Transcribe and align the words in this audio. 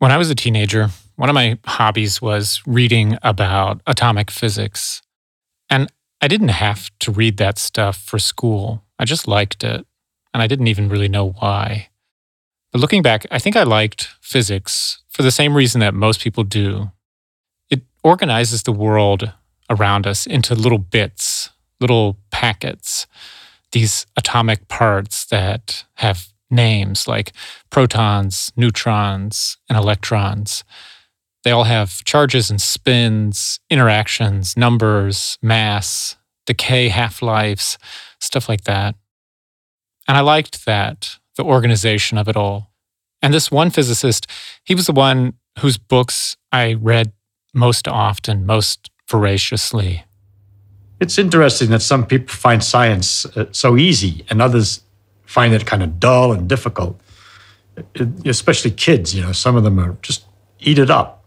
When 0.00 0.10
I 0.10 0.16
was 0.16 0.30
a 0.30 0.34
teenager, 0.34 0.88
one 1.16 1.28
of 1.28 1.34
my 1.34 1.58
hobbies 1.66 2.22
was 2.22 2.62
reading 2.66 3.18
about 3.22 3.82
atomic 3.86 4.30
physics. 4.30 5.02
And 5.68 5.92
I 6.22 6.26
didn't 6.26 6.48
have 6.48 6.88
to 7.00 7.12
read 7.12 7.36
that 7.36 7.58
stuff 7.58 7.98
for 7.98 8.18
school. 8.18 8.82
I 8.98 9.04
just 9.04 9.28
liked 9.28 9.62
it. 9.62 9.84
And 10.32 10.42
I 10.42 10.46
didn't 10.46 10.68
even 10.68 10.88
really 10.88 11.08
know 11.08 11.32
why. 11.32 11.90
But 12.72 12.80
looking 12.80 13.02
back, 13.02 13.26
I 13.30 13.38
think 13.38 13.56
I 13.56 13.62
liked 13.62 14.08
physics 14.22 15.02
for 15.10 15.22
the 15.22 15.30
same 15.30 15.54
reason 15.54 15.82
that 15.82 15.92
most 15.92 16.22
people 16.22 16.44
do. 16.44 16.92
It 17.68 17.82
organizes 18.02 18.62
the 18.62 18.72
world 18.72 19.34
around 19.68 20.06
us 20.06 20.26
into 20.26 20.54
little 20.54 20.78
bits, 20.78 21.50
little 21.78 22.16
packets, 22.30 23.06
these 23.72 24.06
atomic 24.16 24.66
parts 24.68 25.26
that 25.26 25.84
have 25.96 26.29
names 26.50 27.06
like 27.06 27.32
protons, 27.70 28.52
neutrons, 28.56 29.56
and 29.68 29.78
electrons. 29.78 30.64
They 31.44 31.50
all 31.50 31.64
have 31.64 32.04
charges 32.04 32.50
and 32.50 32.60
spins, 32.60 33.60
interactions, 33.70 34.56
numbers, 34.56 35.38
mass, 35.40 36.16
decay, 36.46 36.88
half 36.88 37.22
lives, 37.22 37.78
stuff 38.20 38.48
like 38.48 38.64
that. 38.64 38.94
And 40.06 40.16
I 40.16 40.20
liked 40.20 40.66
that, 40.66 41.16
the 41.36 41.44
organization 41.44 42.18
of 42.18 42.28
it 42.28 42.36
all. 42.36 42.70
And 43.22 43.32
this 43.32 43.50
one 43.50 43.70
physicist, 43.70 44.26
he 44.64 44.74
was 44.74 44.86
the 44.86 44.92
one 44.92 45.34
whose 45.60 45.78
books 45.78 46.36
I 46.52 46.74
read 46.74 47.12
most 47.54 47.86
often, 47.86 48.46
most 48.46 48.90
voraciously. 49.08 50.04
It's 51.00 51.18
interesting 51.18 51.70
that 51.70 51.82
some 51.82 52.06
people 52.06 52.34
find 52.34 52.62
science 52.62 53.24
uh, 53.36 53.46
so 53.52 53.76
easy 53.76 54.24
and 54.28 54.42
others 54.42 54.82
find 55.30 55.54
it 55.54 55.64
kind 55.64 55.80
of 55.80 56.00
dull 56.00 56.32
and 56.32 56.48
difficult. 56.48 57.00
It, 57.94 58.26
especially 58.26 58.72
kids, 58.72 59.14
you 59.14 59.22
know, 59.22 59.30
some 59.30 59.54
of 59.54 59.62
them 59.62 59.78
are 59.78 59.96
just 60.02 60.24
eat 60.58 60.76
it 60.76 60.90
up. 60.90 61.24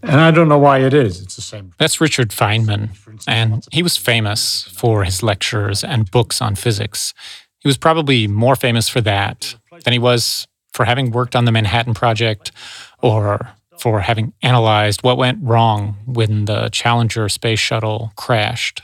And 0.00 0.20
I 0.20 0.30
don't 0.30 0.48
know 0.48 0.58
why 0.58 0.78
it 0.78 0.94
is. 0.94 1.20
It's 1.20 1.34
the 1.34 1.42
same. 1.42 1.72
That's 1.78 2.00
Richard 2.00 2.30
Feynman. 2.30 2.90
And 3.26 3.66
he 3.72 3.82
was 3.82 3.96
famous 3.96 4.62
for 4.62 5.02
his 5.02 5.24
lectures 5.24 5.82
and 5.82 6.08
books 6.08 6.40
on 6.40 6.54
physics. 6.54 7.12
He 7.58 7.68
was 7.68 7.76
probably 7.76 8.28
more 8.28 8.54
famous 8.54 8.88
for 8.88 9.00
that 9.00 9.56
than 9.82 9.92
he 9.92 9.98
was 9.98 10.46
for 10.72 10.84
having 10.84 11.10
worked 11.10 11.34
on 11.34 11.46
the 11.46 11.52
Manhattan 11.52 11.94
Project 11.94 12.52
or 13.02 13.48
for 13.80 14.00
having 14.02 14.34
analyzed 14.40 15.02
what 15.02 15.18
went 15.18 15.42
wrong 15.42 15.96
when 16.06 16.44
the 16.44 16.68
Challenger 16.68 17.28
space 17.28 17.58
shuttle 17.58 18.12
crashed. 18.14 18.82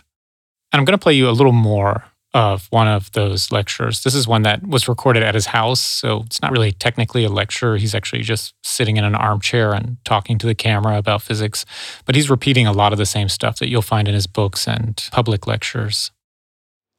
And 0.73 0.81
I'm 0.81 0.85
going 0.85 0.99
to 0.99 1.03
play 1.03 1.15
you 1.15 1.29
a 1.29 1.31
little 1.31 1.53
more 1.53 2.05
of 2.35 2.67
one 2.71 2.89
of 2.89 3.13
those 3.13 3.53
lectures. 3.53 4.03
This 4.05 4.15
is 4.15 4.27
one 4.27 4.43
that 4.43 4.67
was 4.67 4.89
recorded 4.89 5.23
at 5.23 5.35
his 5.35 5.47
house, 5.47 5.81
so 5.81 6.23
it's 6.25 6.41
not 6.41 6.51
really 6.51 6.73
technically 6.73 7.25
a 7.25 7.29
lecture. 7.29 7.77
He's 7.77 7.95
actually 7.95 8.23
just 8.23 8.55
sitting 8.63 8.97
in 8.97 9.05
an 9.05 9.15
armchair 9.15 9.73
and 9.73 9.99
talking 10.05 10.39
to 10.39 10.47
the 10.47 10.55
camera 10.55 10.97
about 10.97 11.21
physics, 11.21 11.67
but 12.07 12.15
he's 12.15 12.31
repeating 12.31 12.67
a 12.67 12.73
lot 12.73 12.93
of 12.93 12.99
the 12.99 13.07
same 13.07 13.29
stuff 13.29 13.59
that 13.59 13.69
you'll 13.69 13.83
find 13.83 14.09
in 14.09 14.15
his 14.15 14.27
books 14.27 14.67
and 14.67 15.09
public 15.13 15.47
lectures. 15.47 16.11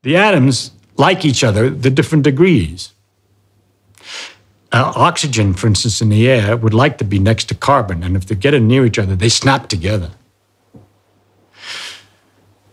The 0.04 0.18
atoms 0.18 0.72
like 0.98 1.26
each 1.26 1.44
other, 1.44 1.70
the 1.70 1.90
different 1.90 2.24
degrees. 2.24 2.94
Uh, 4.72 4.92
oxygen, 4.96 5.54
for 5.54 5.68
instance, 5.68 6.02
in 6.02 6.10
the 6.10 6.28
air 6.28 6.58
would 6.58 6.74
like 6.74 6.98
to 6.98 7.04
be 7.04 7.20
next 7.20 7.46
to 7.46 7.56
carbon, 7.56 8.04
and 8.04 8.16
if 8.16 8.26
they 8.26 8.36
get 8.36 8.60
near 8.60 8.86
each 8.86 9.00
other, 9.00 9.16
they 9.16 9.30
snap 9.30 9.68
together. 9.68 10.12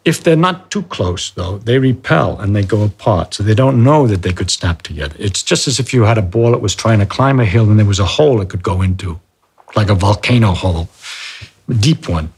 If 0.04 0.22
they're 0.22 0.34
not 0.36 0.70
too 0.70 0.82
close, 0.84 1.30
though, 1.30 1.58
they 1.58 1.78
repel 1.78 2.40
and 2.40 2.56
they 2.56 2.62
go 2.62 2.82
apart. 2.82 3.34
So 3.34 3.42
they 3.42 3.54
don't 3.54 3.84
know 3.84 4.06
that 4.06 4.22
they 4.22 4.32
could 4.32 4.50
snap 4.50 4.82
together. 4.82 5.14
It's 5.18 5.42
just 5.42 5.68
as 5.68 5.78
if 5.78 5.92
you 5.92 6.04
had 6.04 6.16
a 6.16 6.22
ball 6.22 6.52
that 6.52 6.62
was 6.62 6.74
trying 6.74 7.00
to 7.00 7.06
climb 7.06 7.38
a 7.38 7.44
hill 7.44 7.68
and 7.70 7.78
there 7.78 7.86
was 7.86 8.00
a 8.00 8.06
hole 8.06 8.40
it 8.40 8.48
could 8.48 8.62
go 8.62 8.80
into, 8.80 9.20
like 9.76 9.90
a 9.90 9.94
volcano 9.94 10.52
hole, 10.52 10.88
a 11.68 11.74
deep 11.74 12.08
one. 12.08 12.32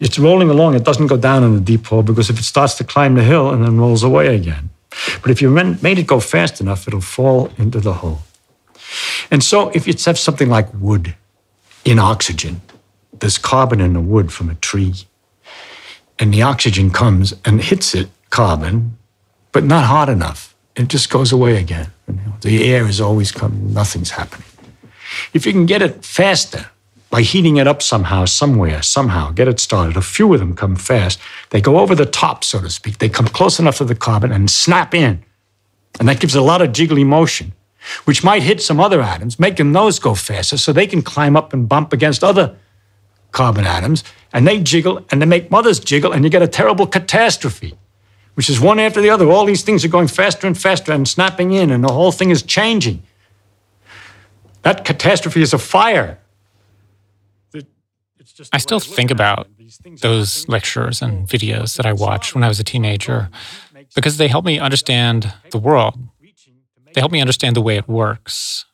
It's 0.00 0.18
rolling 0.18 0.50
along, 0.50 0.74
it 0.74 0.84
doesn't 0.84 1.06
go 1.06 1.16
down 1.16 1.44
in 1.44 1.54
the 1.54 1.60
deep 1.60 1.86
hole 1.86 2.02
because 2.02 2.28
if 2.28 2.38
it 2.38 2.42
starts 2.42 2.74
to 2.74 2.84
climb 2.84 3.14
the 3.14 3.22
hill 3.22 3.50
and 3.50 3.64
then 3.64 3.78
rolls 3.78 4.02
away 4.02 4.34
again. 4.34 4.68
But 5.22 5.30
if 5.30 5.40
you 5.40 5.48
made 5.48 5.98
it 5.98 6.06
go 6.06 6.20
fast 6.20 6.60
enough, 6.60 6.86
it'll 6.86 7.00
fall 7.00 7.50
into 7.56 7.80
the 7.80 7.94
hole. 7.94 8.20
And 9.30 9.42
so 9.42 9.70
if 9.70 9.86
you 9.86 9.94
have 10.04 10.18
something 10.18 10.50
like 10.50 10.68
wood 10.74 11.14
in 11.84 11.98
oxygen, 11.98 12.60
there's 13.18 13.38
carbon 13.38 13.80
in 13.80 13.94
the 13.94 14.00
wood 14.00 14.32
from 14.32 14.50
a 14.50 14.54
tree 14.56 14.94
and 16.22 16.32
the 16.32 16.40
oxygen 16.40 16.88
comes 16.88 17.34
and 17.44 17.60
hits 17.60 17.96
it, 17.96 18.08
carbon, 18.30 18.96
but 19.50 19.64
not 19.64 19.86
hard 19.86 20.08
enough. 20.08 20.54
It 20.76 20.86
just 20.86 21.10
goes 21.10 21.32
away 21.32 21.56
again. 21.56 21.90
The 22.42 22.72
air 22.72 22.86
is 22.86 23.00
always 23.00 23.32
coming, 23.32 23.74
nothing's 23.74 24.12
happening. 24.12 24.46
If 25.34 25.44
you 25.44 25.52
can 25.52 25.66
get 25.66 25.82
it 25.82 26.04
faster 26.04 26.70
by 27.10 27.22
heating 27.22 27.56
it 27.56 27.66
up 27.66 27.82
somehow, 27.82 28.26
somewhere, 28.26 28.82
somehow, 28.82 29.32
get 29.32 29.48
it 29.48 29.58
started, 29.58 29.96
a 29.96 30.00
few 30.00 30.32
of 30.32 30.38
them 30.38 30.54
come 30.54 30.76
fast. 30.76 31.18
They 31.50 31.60
go 31.60 31.80
over 31.80 31.96
the 31.96 32.06
top, 32.06 32.44
so 32.44 32.60
to 32.60 32.70
speak. 32.70 32.98
They 32.98 33.08
come 33.08 33.26
close 33.26 33.58
enough 33.58 33.78
to 33.78 33.84
the 33.84 33.96
carbon 33.96 34.30
and 34.30 34.48
snap 34.48 34.94
in. 34.94 35.24
And 35.98 36.08
that 36.08 36.20
gives 36.20 36.36
a 36.36 36.40
lot 36.40 36.62
of 36.62 36.68
jiggly 36.68 37.04
motion, 37.04 37.52
which 38.04 38.22
might 38.22 38.44
hit 38.44 38.62
some 38.62 38.78
other 38.78 39.02
atoms, 39.02 39.40
making 39.40 39.72
those 39.72 39.98
go 39.98 40.14
faster 40.14 40.56
so 40.56 40.72
they 40.72 40.86
can 40.86 41.02
climb 41.02 41.36
up 41.36 41.52
and 41.52 41.68
bump 41.68 41.92
against 41.92 42.22
other 42.22 42.56
carbon 43.32 43.66
atoms, 43.66 44.04
and 44.32 44.46
they 44.46 44.60
jiggle 44.60 45.04
and 45.10 45.20
they 45.20 45.26
make 45.26 45.50
mothers 45.50 45.80
jiggle, 45.80 46.12
and 46.12 46.24
you 46.24 46.30
get 46.30 46.42
a 46.42 46.48
terrible 46.48 46.86
catastrophe, 46.86 47.74
which 48.34 48.48
is 48.48 48.60
one 48.60 48.78
after 48.78 49.00
the 49.00 49.10
other. 49.10 49.30
All 49.30 49.44
these 49.44 49.62
things 49.62 49.84
are 49.84 49.88
going 49.88 50.08
faster 50.08 50.46
and 50.46 50.56
faster 50.56 50.92
and 50.92 51.08
snapping 51.08 51.52
in, 51.52 51.70
and 51.70 51.82
the 51.82 51.92
whole 51.92 52.12
thing 52.12 52.30
is 52.30 52.42
changing. 52.42 53.02
That 54.62 54.84
catastrophe 54.84 55.42
is 55.42 55.52
a 55.52 55.58
fire. 55.58 56.18
I 58.52 58.58
still 58.58 58.80
think 58.80 59.10
about 59.10 59.48
those 60.00 60.48
lectures 60.48 61.02
and 61.02 61.28
videos 61.28 61.76
that 61.76 61.86
I 61.86 61.92
watched 61.92 62.34
when 62.34 62.44
I 62.44 62.48
was 62.48 62.60
a 62.60 62.64
teenager 62.64 63.28
because 63.94 64.16
they 64.16 64.28
help 64.28 64.44
me 64.44 64.58
understand 64.58 65.32
the 65.50 65.58
world. 65.58 65.98
They 66.94 67.00
help 67.00 67.12
me 67.12 67.20
understand 67.20 67.56
the 67.56 67.62
way 67.62 67.76
it 67.76 67.88
works. 67.88 68.64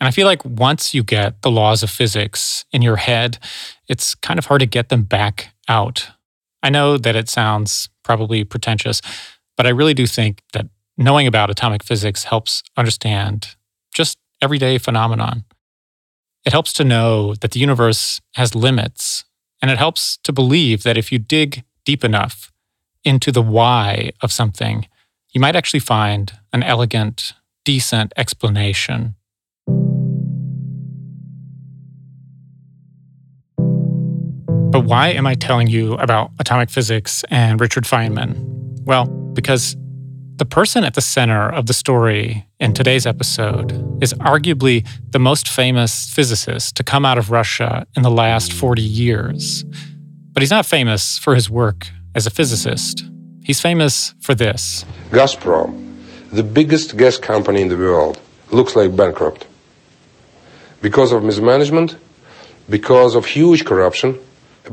And 0.00 0.08
I 0.08 0.10
feel 0.10 0.26
like 0.26 0.44
once 0.44 0.92
you 0.94 1.02
get 1.02 1.42
the 1.42 1.50
laws 1.50 1.82
of 1.82 1.90
physics 1.90 2.64
in 2.72 2.82
your 2.82 2.96
head, 2.96 3.38
it's 3.88 4.14
kind 4.14 4.38
of 4.38 4.46
hard 4.46 4.60
to 4.60 4.66
get 4.66 4.88
them 4.88 5.02
back 5.02 5.54
out. 5.68 6.08
I 6.62 6.70
know 6.70 6.98
that 6.98 7.16
it 7.16 7.28
sounds 7.28 7.88
probably 8.02 8.44
pretentious, 8.44 9.00
but 9.56 9.66
I 9.66 9.70
really 9.70 9.94
do 9.94 10.06
think 10.06 10.42
that 10.52 10.66
knowing 10.96 11.26
about 11.26 11.50
atomic 11.50 11.82
physics 11.82 12.24
helps 12.24 12.62
understand 12.76 13.54
just 13.94 14.18
everyday 14.42 14.78
phenomenon. 14.78 15.44
It 16.44 16.52
helps 16.52 16.72
to 16.74 16.84
know 16.84 17.34
that 17.36 17.52
the 17.52 17.60
universe 17.60 18.20
has 18.34 18.54
limits, 18.54 19.24
and 19.62 19.70
it 19.70 19.78
helps 19.78 20.18
to 20.24 20.32
believe 20.32 20.82
that 20.82 20.98
if 20.98 21.10
you 21.10 21.18
dig 21.18 21.64
deep 21.84 22.04
enough 22.04 22.52
into 23.04 23.32
the 23.32 23.42
why 23.42 24.10
of 24.20 24.32
something, 24.32 24.86
you 25.32 25.40
might 25.40 25.56
actually 25.56 25.80
find 25.80 26.32
an 26.52 26.62
elegant, 26.62 27.32
decent 27.64 28.12
explanation 28.16 29.14
But 34.74 34.86
why 34.86 35.10
am 35.10 35.24
I 35.24 35.36
telling 35.36 35.68
you 35.68 35.92
about 35.92 36.32
atomic 36.40 36.68
physics 36.68 37.22
and 37.30 37.60
Richard 37.60 37.84
Feynman? 37.84 38.34
Well, 38.82 39.06
because 39.06 39.76
the 40.34 40.44
person 40.44 40.82
at 40.82 40.94
the 40.94 41.00
center 41.00 41.48
of 41.48 41.66
the 41.66 41.72
story 41.72 42.44
in 42.58 42.72
today's 42.72 43.06
episode 43.06 43.70
is 44.02 44.12
arguably 44.14 44.84
the 45.10 45.20
most 45.20 45.48
famous 45.48 46.10
physicist 46.10 46.74
to 46.74 46.82
come 46.82 47.04
out 47.04 47.18
of 47.18 47.30
Russia 47.30 47.86
in 47.94 48.02
the 48.02 48.10
last 48.10 48.52
40 48.52 48.82
years. 48.82 49.62
But 50.32 50.42
he's 50.42 50.50
not 50.50 50.66
famous 50.66 51.18
for 51.18 51.36
his 51.36 51.48
work 51.48 51.86
as 52.16 52.26
a 52.26 52.30
physicist. 52.30 53.04
He's 53.44 53.60
famous 53.60 54.12
for 54.22 54.34
this 54.34 54.84
Gazprom, 55.10 55.94
the 56.32 56.42
biggest 56.42 56.96
gas 56.96 57.16
company 57.16 57.62
in 57.62 57.68
the 57.68 57.76
world, 57.76 58.18
looks 58.50 58.74
like 58.74 58.96
bankrupt. 58.96 59.46
Because 60.82 61.12
of 61.12 61.22
mismanagement, 61.22 61.96
because 62.68 63.14
of 63.14 63.24
huge 63.24 63.64
corruption, 63.64 64.18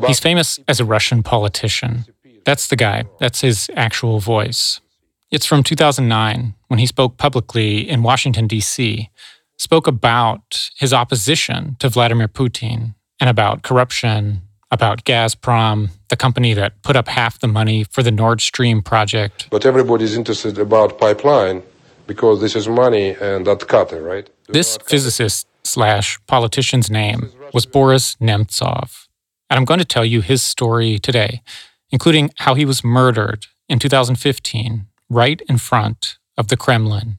He's 0.08 0.20
famous 0.20 0.60
as 0.68 0.80
a 0.80 0.86
Russian 0.86 1.24
politician. 1.24 2.06
That's 2.46 2.68
the 2.68 2.76
guy, 2.76 3.04
that's 3.20 3.42
his 3.42 3.70
actual 3.76 4.20
voice. 4.20 4.82
It's 5.30 5.46
from 5.46 5.64
2009 5.64 6.56
when 6.68 6.80
he 6.80 6.86
spoke 6.86 7.18
publicly 7.18 7.90
in 7.90 8.04
Washington, 8.04 8.48
D.C., 8.48 9.10
spoke 9.58 9.88
about 9.88 10.70
his 10.78 10.92
opposition 10.92 11.76
to 11.80 11.88
Vladimir 11.88 12.28
Putin 12.28 12.96
and 13.20 13.30
about 13.30 13.62
corruption, 13.62 14.42
about 14.72 15.06
Gazprom, 15.06 15.90
the 16.10 16.18
company 16.18 16.54
that 16.54 16.82
put 16.82 16.96
up 16.96 17.08
half 17.08 17.40
the 17.40 17.48
money 17.48 17.84
for 17.84 18.02
the 18.02 18.12
Nord 18.12 18.42
Stream 18.42 18.82
project. 18.82 19.48
But 19.52 19.66
everybody's 19.66 20.16
interested 20.16 20.58
about 20.58 20.98
pipeline 20.98 21.62
because 22.08 22.42
this 22.42 22.56
is 22.56 22.68
money 22.68 23.16
and 23.22 23.46
that 23.46 23.68
cut, 23.68 23.92
right? 23.92 24.30
This 24.48 24.78
physicist 24.78 25.48
slash 25.64 26.20
politician's 26.28 26.90
name 26.90 27.32
was 27.54 27.66
Boris 27.66 28.16
Nemtsov. 28.16 29.08
And 29.52 29.58
I'm 29.58 29.66
going 29.66 29.80
to 29.80 29.86
tell 29.86 30.06
you 30.06 30.22
his 30.22 30.42
story 30.42 30.98
today, 30.98 31.42
including 31.90 32.32
how 32.38 32.54
he 32.54 32.64
was 32.64 32.86
murdered 32.86 33.48
in 33.68 33.80
2015 33.80 34.86
right 35.10 35.42
in 35.50 35.58
front 35.58 36.20
of 36.38 36.48
the 36.48 36.56
Kremlin. 36.56 37.18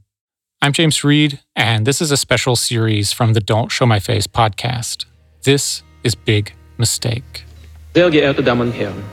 I'm 0.63 0.73
James 0.73 1.05
Reed, 1.05 1.41
and 1.55 1.87
this 1.87 2.01
is 2.01 2.11
a 2.11 2.17
special 2.17 2.57
series 2.57 3.13
from 3.13 3.35
the 3.35 3.41
Don't 3.41 3.71
Show 3.71 3.85
My 3.85 4.01
Face 4.01 4.27
podcast. 4.27 5.05
This 5.43 5.83
is 6.05 6.15
Big 6.15 6.55
Mistake. 6.79 7.45
Sehr 7.95 8.11
geehrte 8.11 8.43
Damen 8.43 8.69
und 8.69 8.73
Herren, 8.73 9.05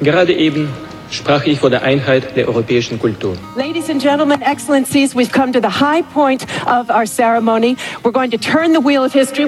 gerade 0.00 0.32
eben 0.32 0.72
sprach 1.10 1.44
ich 1.44 1.60
vor 1.60 1.70
der 1.70 1.82
Einheit 1.82 2.36
der 2.36 2.48
europäischen 2.48 2.98
Kultur. 2.98 3.36
Ladies 3.56 3.90
and 3.90 4.02
gentlemen, 4.02 4.40
excellencies, 4.42 5.14
we've 5.14 5.32
come 5.32 5.52
to 5.52 5.60
the 5.60 5.80
high 5.80 6.02
point 6.14 6.44
of 6.66 6.90
our 6.90 7.06
ceremony. 7.06 7.76
We're 8.02 8.12
going 8.12 8.30
to 8.30 8.38
turn 8.38 8.72
the 8.72 8.80
wheel 8.80 9.04
of 9.04 9.12
history. 9.12 9.46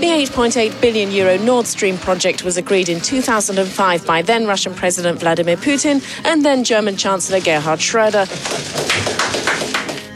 The 0.00 0.06
8.8 0.06 0.80
billion 0.80 1.10
euro 1.12 1.36
Nord 1.38 1.66
Stream 1.66 1.98
project 1.98 2.44
was 2.44 2.56
agreed 2.56 2.88
in 2.88 3.00
2005 3.00 4.06
by 4.06 4.22
then 4.22 4.46
Russian 4.46 4.74
President 4.74 5.20
Vladimir 5.20 5.56
Putin 5.56 6.02
and 6.24 6.44
then 6.44 6.64
German 6.64 6.96
Chancellor 6.96 7.40
Gerhard 7.40 7.80
Schröder. 7.80 8.26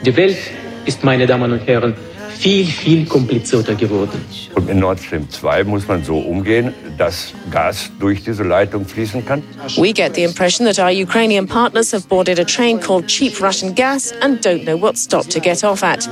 Die 0.04 0.16
Welt 0.16 0.38
ist, 0.86 1.04
meine 1.04 1.26
Damen 1.26 1.52
und 1.52 1.66
Herren, 1.66 1.94
viel, 2.40 2.66
viel 2.66 3.04
komplizierter 3.04 3.74
geworden. 3.74 4.24
Und 4.54 4.68
in 4.70 4.78
Nord 4.78 4.98
Stream 4.98 5.28
2 5.28 5.64
muss 5.64 5.86
man 5.86 6.02
so 6.02 6.18
umgehen, 6.18 6.72
dass 6.96 7.34
Gas 7.50 7.90
durch 8.00 8.24
diese 8.24 8.44
Leitung 8.44 8.86
fließen 8.86 9.24
kann. 9.24 9.42
We 9.76 9.92
get 9.92 10.14
the 10.14 10.24
impression 10.24 10.66
that 10.66 10.78
our 10.78 10.90
Ukrainian 10.90 11.46
partners 11.46 11.92
have 11.92 12.08
boarded 12.08 12.38
a 12.38 12.44
train 12.44 12.80
called 12.80 13.06
cheap 13.06 13.40
Russian 13.40 13.74
gas 13.74 14.12
and 14.22 14.40
don't 14.42 14.64
know 14.64 14.80
what 14.80 14.96
stop 14.96 15.28
to 15.28 15.40
get 15.40 15.62
off 15.62 15.82
at. 15.82 16.08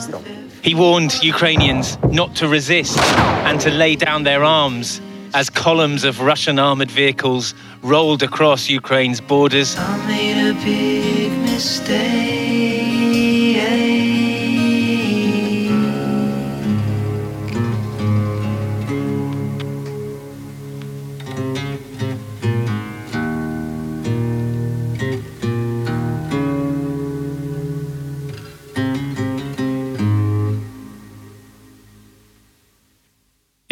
He 0.63 0.75
warned 0.75 1.15
Ukrainians 1.23 1.99
not 2.11 2.35
to 2.37 2.47
resist 2.47 2.99
and 3.47 3.59
to 3.61 3.71
lay 3.71 3.97
down 3.97 4.25
their 4.25 4.45
arms 4.45 5.01
as 5.33 5.49
columns 5.49 6.05
of 6.05 6.21
Russian 6.21 6.59
armored 6.59 6.91
vehicles 6.91 7.55
rolled 7.83 8.23
across 8.23 8.69
Ukraine's 8.69 9.21
borders. 9.21 9.77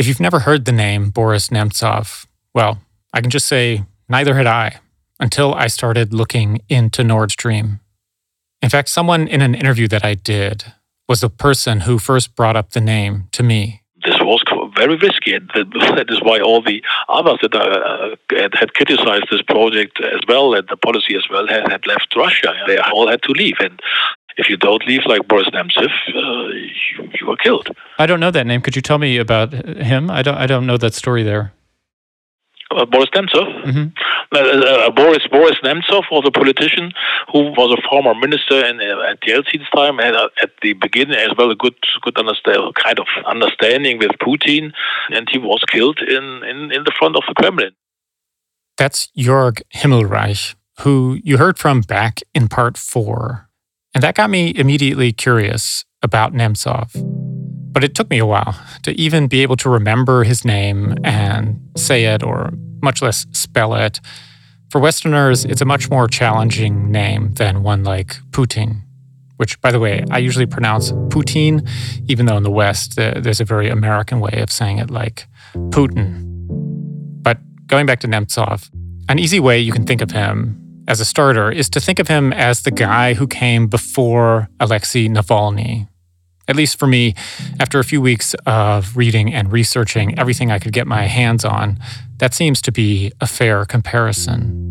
If 0.07 0.09
you've 0.09 0.21
never 0.21 0.39
heard 0.39 0.67
the 0.67 0.71
name 0.71 1.11
Boris 1.11 1.49
Nemtsov, 1.49 2.27
well, 2.55 2.81
I 3.13 3.21
can 3.21 3.29
just 3.29 3.49
say 3.49 3.83
neither 4.09 4.37
had 4.37 4.47
I 4.47 4.79
until 5.19 5.53
I 5.53 5.67
started 5.67 6.15
looking 6.15 6.61
into 6.69 7.03
Nord 7.03 7.33
Stream. 7.33 7.81
In 8.63 8.69
fact, 8.69 8.89
someone 8.89 9.27
in 9.27 9.43
an 9.43 9.57
interview 9.57 9.89
that 9.89 10.05
I 10.05 10.15
did 10.15 10.63
was 11.09 11.23
the 11.23 11.29
person 11.29 11.81
who 11.81 11.99
first 11.99 12.37
brought 12.37 12.55
up 12.55 12.71
the 12.71 12.81
name 12.81 13.27
to 13.33 13.43
me. 13.43 13.83
This 14.05 14.15
was 14.21 14.45
very 14.77 14.95
risky, 14.95 15.35
and 15.35 15.51
that 15.55 16.07
is 16.09 16.23
why 16.23 16.39
all 16.39 16.63
the 16.63 16.85
others 17.09 17.39
that 17.43 17.57
uh, 17.57 18.15
had, 18.31 18.55
had 18.55 18.75
criticized 18.75 19.27
this 19.29 19.43
project 19.43 20.01
as 20.05 20.21
well 20.29 20.55
and 20.55 20.69
the 20.69 20.77
policy 20.77 21.17
as 21.17 21.25
well 21.29 21.49
had, 21.49 21.69
had 21.69 21.85
left 21.85 22.15
Russia. 22.15 22.55
They 22.69 22.79
all 22.79 23.09
had 23.09 23.23
to 23.23 23.33
leave, 23.33 23.57
and 23.59 23.81
if 24.37 24.49
you 24.51 24.57
don't 24.57 24.87
leave 24.87 25.03
like 25.07 25.27
Boris 25.29 25.49
Nemtsov, 25.51 25.91
uh, 26.15 26.49
you, 26.49 27.11
you 27.21 27.31
are 27.31 27.37
killed. 27.37 27.69
I 27.99 28.07
don't 28.07 28.21
know 28.21 28.31
that 28.31 28.47
name. 28.47 28.61
Could 28.61 28.77
you 28.77 28.83
tell 28.83 28.99
me 28.99 29.17
about 29.19 29.53
him? 29.53 30.11
I 30.11 30.23
don't. 30.23 30.37
I 30.37 30.47
don't 30.47 30.67
know 30.67 30.77
that 30.79 30.95
story 30.95 31.23
there. 31.23 31.53
Uh, 32.71 32.85
Boris 32.85 33.09
Nemtsov. 33.15 33.47
Mhm. 33.65 33.93
Uh, 34.33 34.39
uh, 34.39 34.91
Boris 34.91 35.25
Boris 35.31 35.57
Nemtsov 35.63 36.03
was 36.11 36.25
a 36.27 36.33
politician 36.33 36.93
who 37.33 37.53
was 37.53 37.71
a 37.79 37.89
former 37.89 38.13
minister 38.15 38.59
in, 38.67 38.81
uh, 38.81 39.11
at 39.11 39.21
Yeltsin's 39.23 39.69
time, 39.75 39.99
had 39.99 40.17
uh, 40.17 40.29
at 40.43 40.51
the 40.63 40.73
beginning 40.73 41.17
as 41.17 41.31
well 41.39 41.51
a 41.51 41.55
good 41.55 41.77
good 42.03 42.19
understand, 42.19 42.75
kind 42.75 42.99
of 42.99 43.07
understanding 43.25 43.99
with 43.99 44.11
Putin, 44.21 44.73
and 45.11 45.29
he 45.31 45.39
was 45.39 45.63
killed 45.71 46.01
in, 46.01 46.25
in, 46.45 46.73
in 46.73 46.83
the 46.85 46.93
front 46.99 47.15
of 47.17 47.23
the 47.29 47.35
Kremlin. 47.35 47.71
That's 48.77 49.09
Jörg 49.17 49.63
Himmelreich, 49.75 50.55
who 50.81 51.19
you 51.23 51.39
heard 51.39 51.59
from 51.59 51.81
back 51.83 52.21
in 52.35 52.49
part 52.49 52.77
four. 52.77 53.46
And 53.97 54.03
that 54.03 54.15
got 54.15 54.29
me 54.29 54.53
immediately 54.55 55.11
curious 55.11 55.87
about 56.03 56.35
Nemtsov. 56.35 56.91
But 57.73 57.83
it 57.83 57.95
took 57.95 58.11
me 58.11 58.19
a 58.19 58.27
while 58.27 58.55
to 58.83 58.93
even 59.01 59.27
be 59.27 59.41
able 59.41 59.57
to 59.57 59.71
remember 59.71 60.23
his 60.23 60.45
name 60.45 60.99
and 61.03 61.59
say 61.79 62.05
it, 62.05 62.23
or 62.23 62.53
much 62.83 63.01
less 63.01 63.25
spell 63.33 63.75
it. 63.75 64.03
For 64.69 64.83
Westerners, 64.83 65.47
it's 65.47 65.63
a 65.63 65.65
much 65.65 65.89
more 65.89 66.09
challenging 66.09 66.91
name 66.91 67.33
than 67.37 67.63
one 67.63 67.85
like 67.85 68.19
Putin, 68.33 68.83
which, 69.39 69.59
by 69.63 69.73
the 69.73 69.81
way, 69.81 70.05
I 70.11 70.19
usually 70.19 70.45
pronounce 70.45 70.93
Putin, 71.09 71.67
even 72.07 72.27
though 72.27 72.37
in 72.37 72.43
the 72.43 72.51
West 72.51 72.99
uh, 72.99 73.15
there's 73.17 73.41
a 73.41 73.47
very 73.47 73.71
American 73.71 74.21
way 74.21 74.43
of 74.43 74.53
saying 74.53 74.77
it 74.77 74.91
like 74.91 75.27
Putin. 75.71 76.21
But 77.23 77.39
going 77.67 77.87
back 77.87 78.01
to 78.01 78.09
Nemtsov, 78.09 78.69
an 79.09 79.19
easy 79.19 79.41
way 79.41 79.59
you 79.59 79.73
can 79.73 79.87
think 79.87 80.03
of 80.03 80.11
him 80.11 80.66
as 80.89 81.01
a 81.01 81.05
starter 81.05 81.51
is 81.51 81.69
to 81.71 81.81
think 81.81 81.99
of 81.99 82.09
him 82.09 82.33
as 82.33 82.63
the 82.63 82.71
guy 82.71 83.15
who 83.15 83.27
came 83.27 83.67
before 83.67 84.49
Alexei 84.61 85.09
Navalny. 85.09 85.89
At 86.49 86.55
least 86.55 86.79
for 86.79 86.87
me, 86.87 87.15
after 87.59 87.81
a 87.81 87.85
few 87.85 88.01
weeks 88.01 88.35
of 88.47 88.97
reading 88.97 89.35
and 89.35 89.51
researching 89.51 90.17
everything 90.19 90.53
I 90.53 90.61
could 90.61 90.73
get 90.73 90.87
my 90.87 91.07
hands 91.07 91.45
on, 91.45 91.79
that 92.19 92.35
seems 92.35 92.63
to 92.63 92.73
be 92.73 93.13
a 93.21 93.27
fair 93.27 93.65
comparison. 93.65 94.63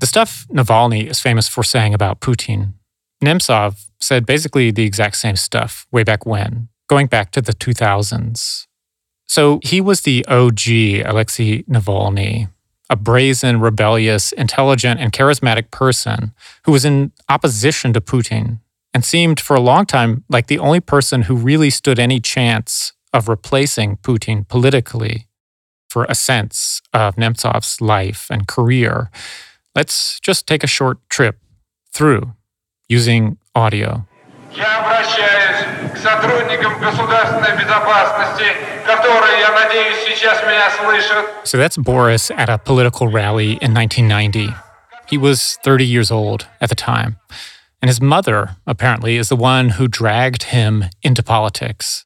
The 0.00 0.06
stuff 0.06 0.46
Navalny 0.48 1.08
is 1.08 1.20
famous 1.20 1.46
for 1.46 1.62
saying 1.62 1.94
about 1.94 2.20
Putin, 2.20 2.74
Nemtsov 3.22 3.86
said 4.00 4.26
basically 4.26 4.70
the 4.70 4.84
exact 4.84 5.16
same 5.16 5.36
stuff 5.36 5.86
way 5.92 6.02
back 6.02 6.26
when, 6.26 6.68
going 6.88 7.06
back 7.06 7.30
to 7.32 7.42
the 7.42 7.52
2000s. 7.52 8.66
So 9.30 9.60
he 9.62 9.80
was 9.80 10.00
the 10.00 10.26
OG 10.26 11.06
Alexei 11.06 11.62
Navalny, 11.70 12.50
a 12.90 12.96
brazen, 12.96 13.60
rebellious, 13.60 14.32
intelligent, 14.32 14.98
and 14.98 15.12
charismatic 15.12 15.70
person 15.70 16.34
who 16.64 16.72
was 16.72 16.84
in 16.84 17.12
opposition 17.28 17.92
to 17.92 18.00
Putin 18.00 18.58
and 18.92 19.04
seemed 19.04 19.38
for 19.38 19.54
a 19.54 19.60
long 19.60 19.86
time 19.86 20.24
like 20.28 20.48
the 20.48 20.58
only 20.58 20.80
person 20.80 21.22
who 21.22 21.36
really 21.36 21.70
stood 21.70 22.00
any 22.00 22.18
chance 22.18 22.92
of 23.12 23.28
replacing 23.28 23.98
Putin 23.98 24.48
politically. 24.48 25.28
For 25.88 26.06
a 26.08 26.16
sense 26.16 26.82
of 26.92 27.14
Nemtsov's 27.14 27.80
life 27.80 28.26
and 28.30 28.48
career, 28.48 29.12
let's 29.76 30.18
just 30.18 30.48
take 30.48 30.64
a 30.64 30.74
short 30.76 30.98
trip 31.08 31.38
through 31.92 32.34
using 32.88 33.38
audio. 33.54 34.08
Я 34.55 34.79
обращаюсь 34.79 35.91
к 35.93 35.97
сотрудникам 35.97 36.79
государственной 36.79 37.57
безопасности, 37.57 38.45
которые, 38.85 39.39
я 39.39 39.51
надеюсь, 39.51 39.97
сейчас 40.07 40.41
меня 40.43 40.69
слышат. 40.71 41.25
So 41.43 41.57
that's 41.57 41.77
Boris 41.77 42.31
at 42.31 42.49
a 42.49 42.57
political 42.57 43.07
rally 43.09 43.57
in 43.61 43.73
1990. 43.73 44.53
He 45.07 45.17
was 45.17 45.57
30 45.63 45.85
years 45.85 46.09
old 46.09 46.47
at 46.61 46.69
the 46.69 46.75
time. 46.75 47.17
And 47.81 47.89
his 47.89 48.01
mother, 48.01 48.55
apparently, 48.65 49.17
is 49.17 49.29
the 49.29 49.35
one 49.35 49.71
who 49.71 49.87
dragged 49.87 50.43
him 50.43 50.85
into 51.03 51.21
politics. 51.21 52.05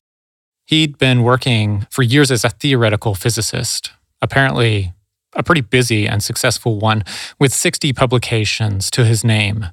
He'd 0.65 0.97
been 0.97 1.23
working 1.23 1.85
for 1.89 2.03
years 2.03 2.31
as 2.31 2.43
a 2.43 2.49
theoretical 2.49 3.15
physicist, 3.15 3.91
apparently 4.21 4.93
a 5.35 5.43
pretty 5.43 5.61
busy 5.61 6.07
and 6.07 6.23
successful 6.23 6.79
one, 6.79 7.03
with 7.39 7.53
60 7.53 7.93
publications 7.93 8.89
to 8.91 9.05
his 9.05 9.23
name. 9.23 9.67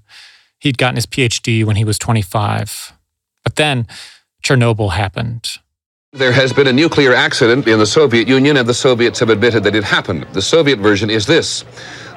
He'd 0.61 0.77
gotten 0.77 0.95
his 0.95 1.07
PhD 1.07 1.65
when 1.65 1.75
he 1.75 1.83
was 1.83 1.97
25. 1.97 2.93
But 3.43 3.55
then 3.55 3.87
Chernobyl 4.43 4.91
happened. 4.91 5.57
There 6.13 6.31
has 6.33 6.53
been 6.53 6.67
a 6.67 6.73
nuclear 6.73 7.13
accident 7.13 7.67
in 7.67 7.79
the 7.79 7.85
Soviet 7.85 8.27
Union, 8.27 8.57
and 8.57 8.67
the 8.67 8.73
Soviets 8.73 9.19
have 9.21 9.29
admitted 9.29 9.63
that 9.63 9.75
it 9.75 9.83
happened. 9.83 10.27
The 10.33 10.41
Soviet 10.41 10.77
version 10.77 11.09
is 11.09 11.25
this 11.25 11.61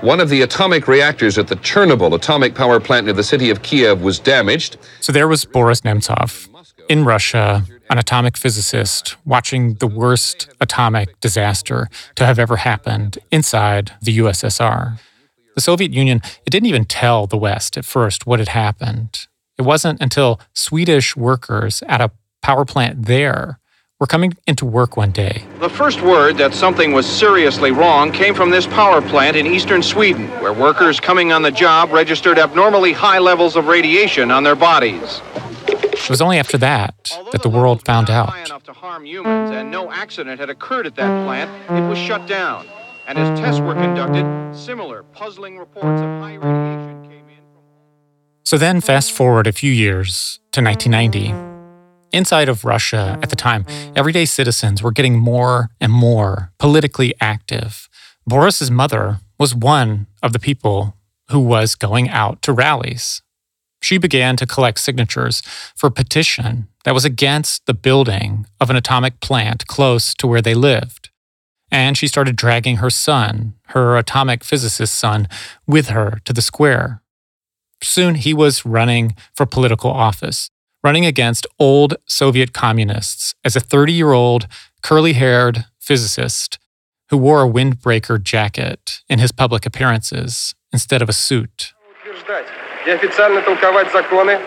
one 0.00 0.20
of 0.20 0.28
the 0.28 0.42
atomic 0.42 0.86
reactors 0.86 1.38
at 1.38 1.48
the 1.48 1.56
Chernobyl 1.56 2.14
atomic 2.14 2.54
power 2.54 2.80
plant 2.80 3.06
near 3.06 3.14
the 3.14 3.22
city 3.22 3.48
of 3.50 3.62
Kiev 3.62 4.02
was 4.02 4.18
damaged. 4.18 4.76
So 5.00 5.12
there 5.12 5.28
was 5.28 5.44
Boris 5.46 5.80
Nemtsov 5.80 6.48
in 6.88 7.04
Russia, 7.04 7.64
an 7.88 7.98
atomic 7.98 8.36
physicist, 8.36 9.16
watching 9.24 9.74
the 9.74 9.86
worst 9.86 10.50
atomic 10.60 11.18
disaster 11.20 11.88
to 12.16 12.26
have 12.26 12.38
ever 12.38 12.56
happened 12.56 13.18
inside 13.30 13.92
the 14.02 14.18
USSR. 14.18 14.98
The 15.54 15.60
Soviet 15.60 15.92
Union, 15.92 16.20
it 16.44 16.50
didn't 16.50 16.68
even 16.68 16.84
tell 16.84 17.26
the 17.26 17.36
West 17.36 17.76
at 17.76 17.84
first 17.84 18.26
what 18.26 18.40
had 18.40 18.48
happened. 18.48 19.26
It 19.56 19.62
wasn't 19.62 20.00
until 20.00 20.40
Swedish 20.52 21.16
workers 21.16 21.82
at 21.88 22.00
a 22.00 22.10
power 22.42 22.64
plant 22.64 23.06
there 23.06 23.60
were 24.00 24.06
coming 24.06 24.34
into 24.46 24.66
work 24.66 24.96
one 24.96 25.12
day 25.12 25.44
The 25.60 25.68
first 25.68 26.02
word 26.02 26.36
that 26.38 26.52
something 26.52 26.92
was 26.92 27.06
seriously 27.06 27.70
wrong 27.70 28.10
came 28.10 28.34
from 28.34 28.50
this 28.50 28.66
power 28.66 29.00
plant 29.00 29.36
in 29.36 29.46
eastern 29.46 29.82
Sweden, 29.82 30.28
where 30.42 30.52
workers 30.52 30.98
coming 30.98 31.32
on 31.32 31.42
the 31.42 31.52
job 31.52 31.92
registered 31.92 32.38
abnormally 32.38 32.92
high 32.92 33.20
levels 33.20 33.54
of 33.54 33.66
radiation 33.68 34.32
on 34.32 34.42
their 34.42 34.56
bodies. 34.56 35.22
It 35.68 36.10
was 36.10 36.20
only 36.20 36.38
after 36.38 36.58
that 36.58 37.16
that 37.32 37.42
the 37.42 37.48
world 37.48 37.84
found 37.86 38.10
out. 38.10 38.30
High 38.30 38.44
enough 38.44 38.64
to 38.64 38.72
harm 38.72 39.06
humans, 39.06 39.52
and 39.52 39.70
no 39.70 39.90
accident 39.90 40.38
had 40.40 40.50
occurred 40.50 40.86
at 40.86 40.96
that 40.96 41.24
plant, 41.24 41.50
it 41.70 41.88
was 41.88 41.96
shut 41.96 42.26
down. 42.26 42.66
And 43.06 43.18
as 43.18 43.38
tests 43.38 43.60
were 43.60 43.74
conducted, 43.74 44.56
similar 44.56 45.02
puzzling 45.02 45.58
reports 45.58 46.00
of 46.00 46.08
high 46.22 46.34
radiation 46.34 47.02
came 47.02 47.28
in. 47.28 47.44
from. 47.52 47.62
So 48.44 48.56
then, 48.56 48.80
fast 48.80 49.12
forward 49.12 49.46
a 49.46 49.52
few 49.52 49.70
years 49.70 50.40
to 50.52 50.62
1990. 50.62 51.34
Inside 52.16 52.48
of 52.48 52.64
Russia 52.64 53.18
at 53.22 53.28
the 53.28 53.36
time, 53.36 53.66
everyday 53.94 54.24
citizens 54.24 54.82
were 54.82 54.92
getting 54.92 55.18
more 55.18 55.68
and 55.80 55.92
more 55.92 56.52
politically 56.58 57.12
active. 57.20 57.88
Boris's 58.26 58.70
mother 58.70 59.18
was 59.38 59.54
one 59.54 60.06
of 60.22 60.32
the 60.32 60.38
people 60.38 60.96
who 61.30 61.40
was 61.40 61.74
going 61.74 62.08
out 62.08 62.40
to 62.42 62.52
rallies. 62.52 63.20
She 63.82 63.98
began 63.98 64.36
to 64.36 64.46
collect 64.46 64.80
signatures 64.80 65.42
for 65.76 65.88
a 65.88 65.90
petition 65.90 66.68
that 66.84 66.94
was 66.94 67.04
against 67.04 67.66
the 67.66 67.74
building 67.74 68.46
of 68.60 68.70
an 68.70 68.76
atomic 68.76 69.20
plant 69.20 69.66
close 69.66 70.14
to 70.14 70.26
where 70.26 70.40
they 70.40 70.54
lived 70.54 71.10
And 71.73 71.97
she 71.97 72.07
started 72.07 72.35
dragging 72.35 72.77
her 72.77 72.89
son, 72.89 73.53
her 73.67 73.97
atomic 73.97 74.43
physicist 74.43 74.95
son, 74.95 75.27
with 75.67 75.89
her 75.89 76.19
to 76.25 76.33
the 76.33 76.41
square. 76.41 77.01
Soon 77.81 78.15
he 78.15 78.33
was 78.33 78.65
running 78.65 79.15
for 79.35 79.45
political 79.45 79.91
office, 79.91 80.49
running 80.83 81.05
against 81.05 81.47
old 81.59 81.95
Soviet 82.05 82.53
communists 82.53 83.35
as 83.43 83.55
a 83.55 83.59
30 83.59 83.93
year 83.93 84.11
old, 84.11 84.47
curly 84.81 85.13
haired 85.13 85.65
physicist 85.79 86.59
who 87.09 87.17
wore 87.17 87.43
a 87.43 87.49
windbreaker 87.49 88.21
jacket 88.21 89.01
in 89.09 89.19
his 89.19 89.31
public 89.31 89.65
appearances 89.65 90.53
instead 90.71 91.01
of 91.01 91.09
a 91.09 91.13
suit. 91.13 91.73
и 92.85 92.91
официально 92.91 93.41
толковать 93.41 93.91
законы 93.91 94.39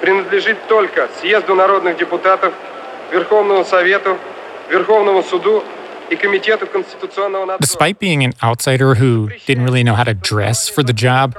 принадлежит 0.00 0.66
только 0.68 1.08
Съезду 1.20 1.54
народных 1.54 1.98
депутатов, 1.98 2.54
Верховному 3.12 3.64
Совету, 3.64 4.18
Верховному 4.68 5.22
суду 5.22 5.62
и 6.10 6.16
Комитету 6.16 6.66
конституционного 6.66 7.46
надзора. 7.46 7.58
Despite 7.60 7.98
being 7.98 8.24
an 8.24 8.34
outsider 8.42 8.94
who 8.94 9.30
didn't 9.46 9.64
really 9.64 9.82
know 9.82 9.94
how 9.94 10.04
to 10.04 10.14
dress 10.14 10.68
for 10.68 10.82
the 10.82 10.92
job 10.92 11.36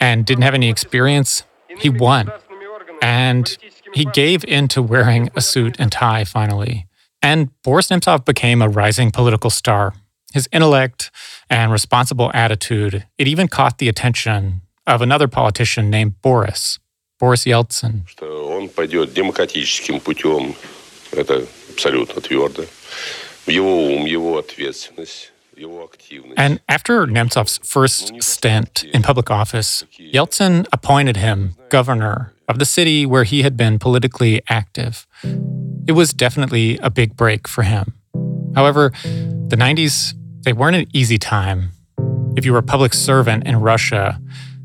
and 0.00 0.24
didn't 0.24 0.42
have 0.42 0.54
any 0.54 0.70
experience, 0.70 1.44
he 1.78 1.90
won. 1.90 2.30
And 3.02 3.56
he 3.94 4.04
gave 4.04 4.44
into 4.44 4.82
wearing 4.82 5.30
a 5.34 5.40
suit 5.40 5.76
and 5.78 5.90
tie 5.90 6.24
finally. 6.24 6.86
And 7.22 7.50
Boris 7.62 7.88
Nemtsov 7.88 8.24
became 8.24 8.62
a 8.62 8.68
rising 8.68 9.10
political 9.10 9.50
star. 9.50 9.94
His 10.32 10.48
intellect 10.52 11.10
and 11.50 11.72
responsible 11.72 12.30
attitude, 12.32 13.06
it 13.18 13.26
even 13.26 13.48
caught 13.48 13.78
the 13.78 13.88
attention 13.88 14.62
of 14.86 15.02
another 15.02 15.28
politician 15.28 15.90
named 15.90 16.20
Boris, 16.22 16.78
Boris 17.18 17.44
Yeltsin. 17.44 18.04
Он 18.22 18.68
пойдет 18.68 19.12
демократическим 19.12 20.00
путем. 20.00 20.54
Это 21.12 21.44
абсолютно 21.70 22.20
твердо. 22.22 22.64
And 26.35 26.59
after 26.67 27.05
Nemtsov's 27.05 27.59
first 27.59 28.11
stint 28.21 28.83
in 28.85 29.03
public 29.03 29.29
office, 29.29 29.85
Yeltsin 29.97 30.65
appointed 30.73 31.17
him 31.17 31.55
governor 31.69 32.33
of 32.47 32.59
the 32.59 32.65
city 32.65 33.05
where 33.05 33.23
he 33.23 33.43
had 33.43 33.55
been 33.55 33.79
politically 33.79 34.41
active. 34.49 35.07
It 35.87 35.93
was 35.93 36.11
definitely 36.11 36.77
a 36.79 36.89
big 36.89 37.15
break 37.15 37.47
for 37.47 37.63
him. 37.63 37.93
However, 38.55 38.91
the 39.03 39.55
90s, 39.55 40.13
they 40.43 40.53
weren't 40.53 40.75
an 40.75 40.87
easy 40.93 41.17
time. 41.17 41.71
If 42.35 42.45
you 42.45 42.51
were 42.51 42.59
a 42.59 42.63
public 42.63 42.93
servant 42.93 43.45
in 43.45 43.57
Russia 43.57 44.19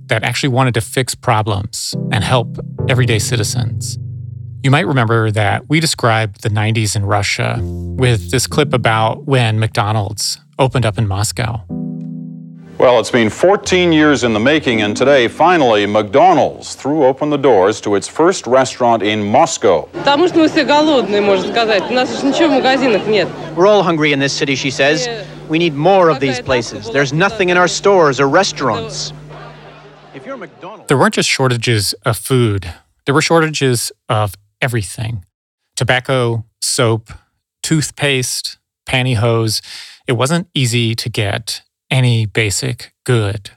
that 0.07 0.25
actually 0.25 0.49
wanted 0.49 0.75
to 0.75 0.81
fix 0.81 1.15
problems 1.15 1.95
and 2.11 2.25
help 2.25 2.59
everyday 2.89 3.19
citizens, 3.19 3.99
you 4.63 4.71
might 4.71 4.87
remember 4.87 5.31
that 5.31 5.71
we 5.71 5.81
described 5.81 6.43
the 6.43 6.51
90s 6.51 6.95
in 6.95 7.07
Russia 7.07 7.59
with 7.63 8.31
this 8.31 8.47
clip 8.47 8.75
about 8.75 9.25
when 9.27 9.59
McDonald's 9.59 10.39
opened 10.59 10.85
up 10.85 10.99
in 10.99 11.09
Moscow. 11.09 11.65
Well, 12.77 13.01
it's 13.01 13.11
been 13.11 13.31
14 13.31 13.91
years 13.91 14.23
in 14.23 14.35
the 14.35 14.41
making, 14.41 14.83
and 14.83 14.95
today, 14.95 15.29
finally, 15.29 15.87
McDonald's 15.87 16.75
threw 16.75 17.05
open 17.05 17.31
the 17.31 17.39
doors 17.39 17.81
to 17.83 17.95
its 17.95 18.07
first 18.07 18.47
restaurant 18.47 19.03
in 19.03 19.23
Moscow. 19.23 19.89
We're 23.55 23.67
all 23.67 23.83
hungry 23.83 24.13
in 24.13 24.19
this 24.19 24.33
city, 24.35 24.55
she 24.55 24.71
says. 24.71 25.09
We 25.49 25.59
need 25.59 25.75
more 25.75 26.11
of 26.11 26.21
these 26.21 26.41
places. 26.41 26.91
There's 26.91 27.15
nothing 27.15 27.49
in 27.49 27.57
our 27.57 27.69
stores 27.69 28.21
or 28.21 28.29
restaurants. 28.29 29.13
There 30.87 30.99
weren't 30.99 31.15
just 31.15 31.29
shortages 31.29 31.95
of 32.05 32.19
food, 32.19 32.73
there 33.07 33.15
were 33.15 33.23
shortages 33.23 33.91
of 34.09 34.35
everything 34.61 35.25
tobacco, 35.77 36.45
soap, 36.61 37.11
toothpaste, 37.63 38.59
pantyhose. 38.87 39.63
It 40.07 40.13
wasn't 40.13 40.49
easy 40.55 40.95
to 40.95 41.09
get 41.09 41.63
any 41.91 42.27
basic 42.27 42.93
good. 43.05 43.51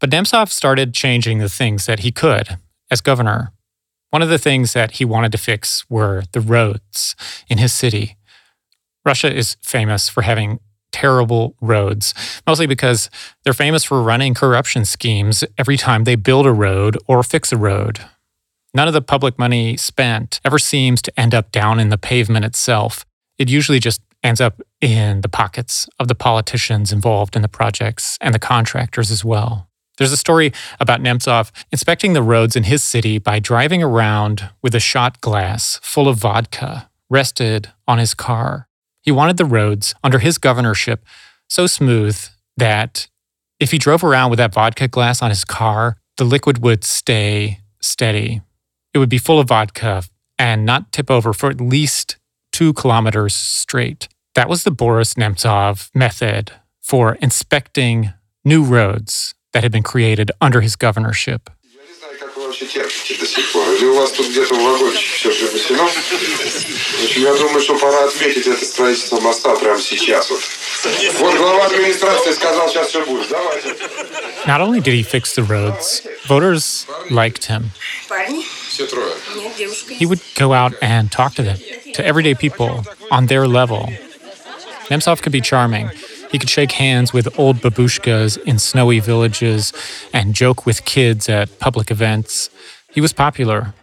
But 0.00 0.10
Nemtsov 0.10 0.48
started 0.48 0.94
changing 0.94 1.38
the 1.38 1.48
things 1.48 1.86
that 1.86 2.00
he 2.00 2.10
could 2.10 2.58
as 2.90 3.00
governor. 3.00 3.52
One 4.10 4.22
of 4.22 4.28
the 4.28 4.38
things 4.38 4.72
that 4.72 4.92
he 4.92 5.04
wanted 5.04 5.32
to 5.32 5.38
fix 5.38 5.88
were 5.88 6.24
the 6.32 6.40
roads 6.40 7.16
in 7.48 7.58
his 7.58 7.72
city. 7.72 8.16
Russia 9.04 9.34
is 9.34 9.56
famous 9.62 10.08
for 10.08 10.22
having 10.22 10.58
terrible 10.92 11.56
roads, 11.60 12.14
mostly 12.46 12.66
because 12.66 13.10
they're 13.42 13.54
famous 13.54 13.84
for 13.84 14.02
running 14.02 14.34
corruption 14.34 14.84
schemes 14.84 15.42
every 15.56 15.76
time 15.76 16.04
they 16.04 16.14
build 16.16 16.46
a 16.46 16.52
road 16.52 16.98
or 17.06 17.22
fix 17.22 17.52
a 17.52 17.56
road. 17.56 18.00
None 18.74 18.88
of 18.88 18.94
the 18.94 19.02
public 19.02 19.38
money 19.38 19.76
spent 19.76 20.40
ever 20.44 20.58
seems 20.58 21.02
to 21.02 21.20
end 21.20 21.34
up 21.34 21.52
down 21.52 21.78
in 21.78 21.90
the 21.90 21.98
pavement 21.98 22.44
itself. 22.44 23.04
It 23.38 23.50
usually 23.50 23.78
just 23.78 24.00
ends 24.22 24.40
up 24.40 24.62
in 24.80 25.20
the 25.20 25.28
pockets 25.28 25.88
of 25.98 26.08
the 26.08 26.14
politicians 26.14 26.92
involved 26.92 27.36
in 27.36 27.42
the 27.42 27.48
projects 27.48 28.16
and 28.20 28.34
the 28.34 28.38
contractors 28.38 29.10
as 29.10 29.24
well. 29.24 29.68
There's 29.98 30.12
a 30.12 30.16
story 30.16 30.52
about 30.80 31.02
Nemtsov 31.02 31.50
inspecting 31.70 32.14
the 32.14 32.22
roads 32.22 32.56
in 32.56 32.64
his 32.64 32.82
city 32.82 33.18
by 33.18 33.40
driving 33.40 33.82
around 33.82 34.48
with 34.62 34.74
a 34.74 34.80
shot 34.80 35.20
glass 35.20 35.78
full 35.82 36.08
of 36.08 36.16
vodka 36.16 36.88
rested 37.10 37.70
on 37.86 37.98
his 37.98 38.14
car. 38.14 38.68
He 39.02 39.12
wanted 39.12 39.36
the 39.36 39.44
roads 39.44 39.94
under 40.02 40.18
his 40.18 40.38
governorship 40.38 41.04
so 41.48 41.66
smooth 41.66 42.18
that 42.56 43.08
if 43.60 43.70
he 43.70 43.78
drove 43.78 44.02
around 44.02 44.30
with 44.30 44.38
that 44.38 44.54
vodka 44.54 44.88
glass 44.88 45.20
on 45.20 45.28
his 45.28 45.44
car, 45.44 45.98
the 46.16 46.24
liquid 46.24 46.62
would 46.62 46.84
stay 46.84 47.60
steady. 47.80 48.40
It 48.94 48.98
would 48.98 49.08
be 49.08 49.18
full 49.18 49.40
of 49.40 49.48
vodka 49.48 50.04
and 50.38 50.66
not 50.66 50.92
tip 50.92 51.10
over 51.10 51.32
for 51.32 51.48
at 51.48 51.60
least 51.60 52.16
two 52.52 52.72
kilometers 52.74 53.34
straight. 53.34 54.08
That 54.34 54.48
was 54.48 54.64
the 54.64 54.70
Boris 54.70 55.14
Nemtsov 55.14 55.90
method 55.94 56.52
for 56.80 57.14
inspecting 57.16 58.12
new 58.44 58.62
roads 58.62 59.34
that 59.52 59.62
had 59.62 59.72
been 59.72 59.82
created 59.82 60.30
under 60.40 60.60
his 60.60 60.76
governorship 60.76 61.48
Как 62.51 62.51
вы 62.51 62.51
вообще 62.51 62.65
терпите 62.65 63.15
до 63.15 63.25
сих 63.25 63.53
пор? 63.53 63.63
Или 63.75 63.85
у 63.85 63.95
вас 63.95 64.11
тут 64.11 64.27
где-то 64.27 64.53
в 64.53 64.61
вагончике 64.61 65.15
все 65.15 65.29
припасено? 65.29 65.87
В 65.87 67.03
общем, 67.05 67.21
я 67.21 67.33
думаю, 67.35 67.61
что 67.61 67.77
пора 67.77 68.03
отметить 68.03 68.47
это 68.47 68.65
строительство 68.65 69.21
моста 69.21 69.55
прямо 69.55 69.81
сейчас. 69.81 70.29
Вот, 70.29 70.41
вот 71.19 71.37
глава 71.37 71.67
администрации 71.67 72.33
сказал, 72.33 72.69
сейчас 72.69 72.89
все 72.89 73.05
будет. 73.05 73.29
Давайте. 73.29 73.69
Not 74.45 74.59
only 74.59 74.81
did 74.81 74.93
he 74.93 75.03
fix 75.03 75.35
the 75.35 75.43
roads, 75.43 76.05
voters 76.27 76.85
liked 77.09 77.45
him. 77.45 77.71
Все 78.67 78.85
трое. 78.87 79.13
He 79.97 80.05
would 80.05 80.19
go 80.35 80.51
out 80.51 80.73
and 80.81 81.09
talk 81.09 81.33
to 81.35 81.43
them, 81.43 81.57
to 81.93 82.05
everyday 82.05 82.35
people 82.35 82.83
on 83.09 83.27
their 83.27 83.47
level. 83.47 83.89
Nemtsov 84.89 85.21
could 85.21 85.31
be 85.31 85.39
charming. 85.39 85.91
He 86.31 86.39
could 86.39 86.49
shake 86.49 86.73
hands 86.73 87.13
with 87.13 87.27
old 87.39 87.57
babushkas 87.57 88.37
in 88.43 88.59
snowy 88.59 88.99
villages 88.99 89.73
and 90.13 90.33
joke 90.33 90.65
with 90.65 90.83
kids 90.85 91.29
at 91.29 91.59
public 91.59 91.89
events. 91.89 92.49
He 92.91 93.01
was 93.01 93.13
popular. 93.13 93.73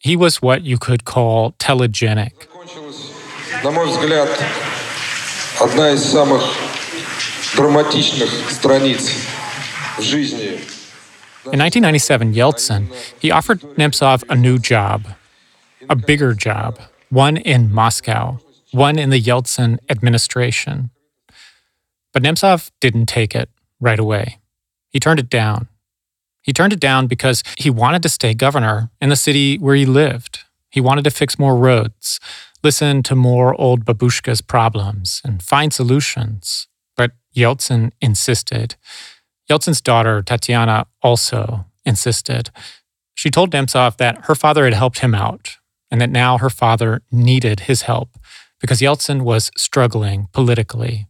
He 0.00 0.16
was 0.16 0.42
what 0.42 0.62
you 0.62 0.78
could 0.78 1.04
call 1.04 1.52
telegenic. 1.58 2.48
На 3.64 3.70
мой 3.72 3.86
взгляд, 3.86 4.28
одна 5.60 5.90
из 5.90 6.02
самых 6.02 6.42
драматичных 7.56 8.30
страниц 8.50 9.10
в 9.98 10.02
жизни 10.02 10.60
In 11.52 11.60
1997, 11.62 12.34
Yeltsin, 12.34 12.92
he 13.18 13.30
offered 13.30 13.60
Nemtsov 13.78 14.22
a 14.28 14.36
new 14.36 14.58
job, 14.58 15.06
a 15.88 15.96
bigger 15.96 16.34
job, 16.34 16.78
one 17.08 17.38
in 17.38 17.72
Moscow, 17.72 18.38
one 18.72 18.98
in 18.98 19.08
the 19.08 19.20
Yeltsin 19.20 19.78
administration. 19.88 20.90
But 22.13 22.23
Nemtsov 22.23 22.69
didn't 22.79 23.07
take 23.07 23.35
it 23.35 23.49
right 23.79 23.99
away. 23.99 24.39
He 24.89 24.99
turned 24.99 25.19
it 25.19 25.29
down. 25.29 25.67
He 26.41 26.53
turned 26.53 26.73
it 26.73 26.79
down 26.79 27.07
because 27.07 27.43
he 27.57 27.69
wanted 27.69 28.03
to 28.03 28.09
stay 28.09 28.33
governor 28.33 28.91
in 29.01 29.09
the 29.09 29.15
city 29.15 29.57
where 29.57 29.75
he 29.75 29.85
lived. 29.85 30.39
He 30.69 30.81
wanted 30.81 31.03
to 31.05 31.11
fix 31.11 31.39
more 31.39 31.55
roads, 31.55 32.19
listen 32.63 33.03
to 33.03 33.15
more 33.15 33.59
old 33.59 33.85
babushka's 33.85 34.41
problems, 34.41 35.21
and 35.23 35.41
find 35.41 35.73
solutions. 35.73 36.67
But 36.95 37.11
Yeltsin 37.35 37.91
insisted. 38.01 38.75
Yeltsin's 39.49 39.81
daughter, 39.81 40.21
Tatiana, 40.21 40.87
also 41.01 41.65
insisted. 41.85 42.49
She 43.15 43.29
told 43.29 43.51
Nemtsov 43.51 43.97
that 43.97 44.25
her 44.25 44.35
father 44.35 44.65
had 44.65 44.73
helped 44.73 44.99
him 44.99 45.15
out 45.15 45.57
and 45.91 46.01
that 46.01 46.09
now 46.09 46.37
her 46.37 46.49
father 46.49 47.01
needed 47.11 47.61
his 47.61 47.83
help 47.83 48.17
because 48.59 48.81
Yeltsin 48.81 49.21
was 49.21 49.51
struggling 49.55 50.27
politically. 50.33 51.07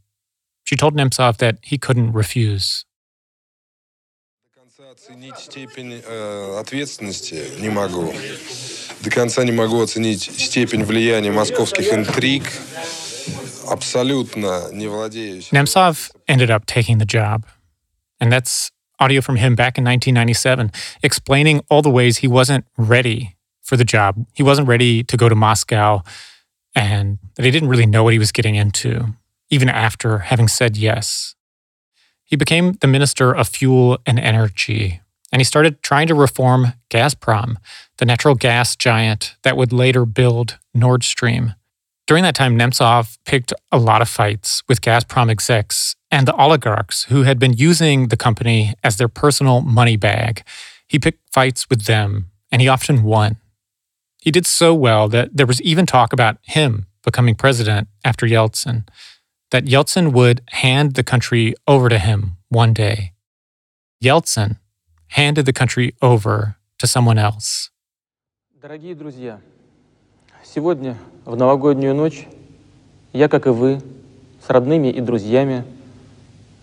She 0.64 0.76
told 0.76 0.95
Nemtsov 0.95 1.38
that 1.38 1.59
he 1.62 1.78
couldn't 1.78 2.12
refuse. 2.12 2.85
Оценить 4.90 5.38
степень 5.38 6.02
э, 6.05 6.59
ответственности 6.59 7.61
не 7.61 7.69
могу. 7.69 8.12
До 9.02 9.11
конца 9.11 9.45
не 9.45 9.52
могу 9.52 9.81
оценить 9.81 10.23
степень 10.23 10.83
влияния 10.83 11.31
московских 11.31 11.93
интриг. 11.93 12.45
Абсолютно 13.69 14.71
не 14.73 14.87
владеющих. 14.88 15.52
Nemtsov 15.52 16.11
ended 16.26 16.50
up 16.50 16.67
taking 16.67 16.99
the 16.99 17.07
job. 17.07 17.45
And 18.21 18.33
that's 18.33 18.71
audio 18.99 19.21
from 19.21 19.37
him 19.37 19.55
back 19.55 19.78
in 19.78 19.85
1997, 19.85 20.73
explaining 21.02 21.62
all 21.71 21.83
the 21.83 21.90
ways 21.90 22.19
he 22.19 22.28
wasn't 22.28 22.64
ready 22.76 23.37
for 23.62 23.76
the 23.76 23.85
job. 23.85 24.26
He 24.35 24.43
wasn't 24.43 24.69
ready 24.69 25.05
to 25.05 25.17
go 25.17 25.28
to 25.28 25.35
Moscow 25.35 26.02
and 26.75 27.19
that 27.37 27.45
he 27.45 27.50
didn't 27.50 27.69
really 27.69 27.87
know 27.87 28.05
what 28.05 28.12
he 28.12 28.19
was 28.19 28.33
getting 28.33 28.55
into, 28.55 29.14
even 29.53 29.69
after 29.69 30.19
having 30.19 30.48
said 30.48 30.75
yes. 30.75 31.36
He 32.24 32.36
became 32.36 32.74
the 32.81 32.88
Minister 32.88 33.31
of 33.31 33.48
Fuel 33.50 34.00
and 34.03 34.17
Energy, 34.17 35.00
and 35.31 35.39
he 35.39 35.43
started 35.43 35.83
trying 35.83 36.07
to 36.07 36.15
reform 36.15 36.74
Gazprom, 36.89 37.57
the 38.00 38.05
natural 38.05 38.33
gas 38.33 38.75
giant 38.75 39.36
that 39.43 39.55
would 39.55 39.72
later 39.72 40.07
build 40.07 40.57
Nord 40.74 41.03
Stream. 41.03 41.53
During 42.07 42.24
that 42.24 42.33
time, 42.33 42.57
Nemtsov 42.57 43.19
picked 43.25 43.53
a 43.72 43.77
lot 43.77 44.01
of 44.01 44.10
fights 44.10 44.63
with 44.67 44.81
Gazprom 44.81 45.29
execs 45.29 45.95
and 46.10 46.27
the 46.27 46.36
oligarchs 46.36 47.03
who 47.03 47.22
had 47.22 47.38
been 47.38 47.53
using 47.53 48.07
the 48.07 48.17
company 48.17 48.74
as 48.83 48.98
their 48.98 49.07
personal 49.07 49.62
money 49.62 49.98
bag. 49.98 50.43
He 50.88 50.98
picked 50.98 51.31
fights 51.31 51.69
with 51.69 51.83
them, 51.83 52.31
and 52.51 52.60
he 52.60 52.67
often 52.67 53.03
won. 53.03 53.38
He 54.19 54.31
did 54.31 54.48
so 54.48 54.74
well 54.74 55.07
that 55.10 55.38
there 55.38 55.45
was 55.45 55.62
even 55.62 55.86
talk 55.86 56.12
about 56.12 56.38
him 56.41 56.88
becoming 57.03 57.36
president 57.36 57.88
after 58.03 58.25
Yeltsin, 58.25 58.88
that 59.53 59.65
Yeltsin 59.65 60.12
would 60.13 60.41
hand 60.50 60.95
the 60.95 61.03
country 61.03 61.53
over 61.67 61.88
to 61.88 62.00
him 62.00 62.38
one 62.50 62.74
day. 62.74 63.13
Yeltsin 64.03 64.57
handed 65.10 65.45
the 65.45 65.53
country 65.53 65.93
over 66.01 66.57
to 66.79 66.88
someone 66.88 67.19
else. 67.19 67.69
Дорогие 68.60 68.95
друзья, 68.95 69.39
сегодня, 70.43 70.98
в 71.25 71.36
новогоднюю 71.36 71.93
ночь, 71.93 72.25
я, 73.13 73.29
как 73.29 73.45
и 73.45 73.50
вы, 73.51 73.79
с 74.45 74.50
родными 74.50 74.88
и 74.88 75.00
друзьями, 75.01 75.63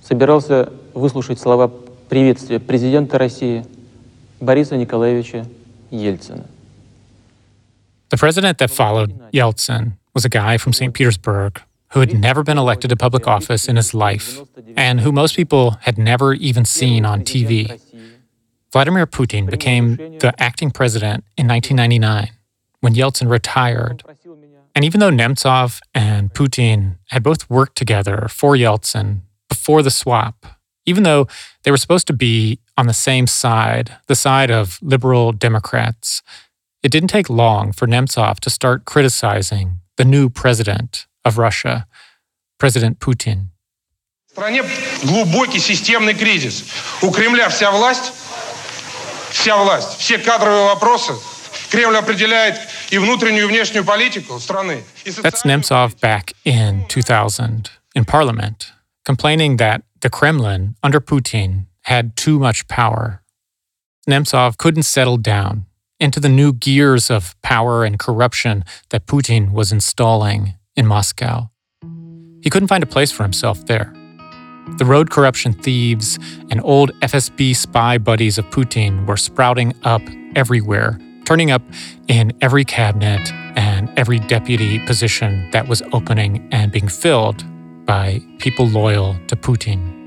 собирался 0.02 0.72
выслушать 0.92 1.38
слова 1.38 1.68
приветствия 2.08 2.58
президента 2.58 3.18
России 3.18 3.64
Бориса 4.40 4.76
Николаевича 4.76 5.46
Ельцина. 5.92 6.44
The 8.10 8.16
president 8.16 8.58
that 8.58 8.70
followed 8.72 9.30
Yeltsin 9.32 9.92
was 10.12 10.24
a 10.24 10.28
guy 10.28 10.58
from 10.58 10.72
St. 10.72 10.92
Petersburg 10.92 11.62
who 11.92 12.00
had 12.00 12.18
never 12.18 12.42
been 12.42 12.58
elected 12.58 12.90
to 12.90 12.96
public 12.96 13.26
office 13.26 13.68
in 13.68 13.76
his 13.76 13.92
life 13.92 14.40
and 14.76 15.00
who 15.00 15.10
most 15.10 15.34
people 15.34 15.72
had 15.82 15.98
never 15.98 16.34
even 16.34 16.64
seen 16.64 17.04
on 17.04 17.22
TV. 17.22 17.80
Vladimir 18.72 19.06
Putin 19.06 19.50
became 19.50 19.96
the 19.96 20.32
acting 20.38 20.70
president 20.70 21.24
in 21.36 21.48
1999 21.48 22.30
when 22.80 22.94
Yeltsin 22.94 23.28
retired. 23.28 24.04
And 24.74 24.84
even 24.84 25.00
though 25.00 25.10
Nemtsov 25.10 25.80
and 25.92 26.32
Putin 26.32 26.98
had 27.08 27.24
both 27.24 27.50
worked 27.50 27.76
together 27.76 28.28
for 28.30 28.54
Yeltsin 28.54 29.22
before 29.48 29.82
the 29.82 29.90
swap, 29.90 30.46
even 30.86 31.02
though 31.02 31.26
they 31.64 31.72
were 31.72 31.76
supposed 31.76 32.06
to 32.06 32.12
be 32.12 32.60
on 32.76 32.86
the 32.86 32.94
same 32.94 33.26
side, 33.26 33.96
the 34.06 34.14
side 34.14 34.50
of 34.50 34.78
liberal 34.80 35.32
Democrats, 35.32 36.22
it 36.84 36.92
didn't 36.92 37.10
take 37.10 37.28
long 37.28 37.72
for 37.72 37.88
Nemtsov 37.88 38.38
to 38.40 38.48
start 38.48 38.84
criticizing 38.84 39.80
the 39.96 40.04
new 40.04 40.30
president 40.30 41.06
of 41.23 41.37
Russia, 41.37 41.85
President 42.59 42.99
Putin. 42.99 43.49
В 44.27 44.31
стране 44.31 44.63
глубокий 45.03 45.59
системный 45.59 46.13
кризис. 46.13 46.65
У 47.01 47.11
Кремля 47.11 47.49
вся 47.49 47.71
власть, 47.71 48.11
вся 49.31 49.57
власть, 49.57 49.97
все 49.97 50.17
кадровые 50.17 50.65
вопросы. 50.65 51.13
Кремль 51.69 51.97
определяет 51.97 52.59
и 52.89 52.97
внутреннюю, 52.97 53.45
и 53.45 53.47
внешнюю 53.47 53.85
политику 53.85 54.39
страны. 54.39 54.83
That's 55.05 55.45
Nemtsov 55.45 55.99
back 55.99 56.33
in 56.43 56.85
2000 56.87 57.69
in 57.95 58.05
parliament, 58.05 58.71
complaining 59.05 59.57
that 59.57 59.81
the 60.01 60.09
Kremlin 60.09 60.75
under 60.83 60.99
Putin 60.99 61.67
had 61.83 62.15
too 62.15 62.37
much 62.39 62.67
power. 62.67 63.21
Nemtsov 64.07 64.57
couldn't 64.57 64.83
settle 64.83 65.17
down 65.17 65.65
into 65.99 66.19
the 66.19 66.29
new 66.29 66.53
gears 66.53 67.09
of 67.09 67.35
power 67.41 67.83
and 67.83 67.97
corruption 67.97 68.65
that 68.89 69.07
Putin 69.07 69.51
was 69.51 69.71
installing 69.71 70.55
in 70.80 70.86
Moscow. 70.86 71.48
He 72.42 72.50
couldn't 72.50 72.68
find 72.68 72.82
a 72.82 72.86
place 72.86 73.12
for 73.12 73.22
himself 73.22 73.66
there. 73.66 73.92
The 74.78 74.84
road 74.84 75.10
corruption 75.10 75.52
thieves 75.52 76.18
and 76.50 76.60
old 76.64 76.90
FSB 77.00 77.54
spy 77.54 77.98
buddies 77.98 78.38
of 78.38 78.46
Putin 78.46 79.06
were 79.06 79.18
sprouting 79.18 79.74
up 79.84 80.02
everywhere, 80.34 80.98
turning 81.26 81.50
up 81.50 81.62
in 82.08 82.32
every 82.40 82.64
cabinet 82.64 83.30
and 83.56 83.92
every 83.98 84.20
deputy 84.20 84.78
position 84.86 85.50
that 85.52 85.68
was 85.68 85.82
opening 85.92 86.48
and 86.50 86.72
being 86.72 86.88
filled 86.88 87.44
by 87.84 88.20
people 88.38 88.66
loyal 88.66 89.16
to 89.26 89.36
Putin. 89.36 89.99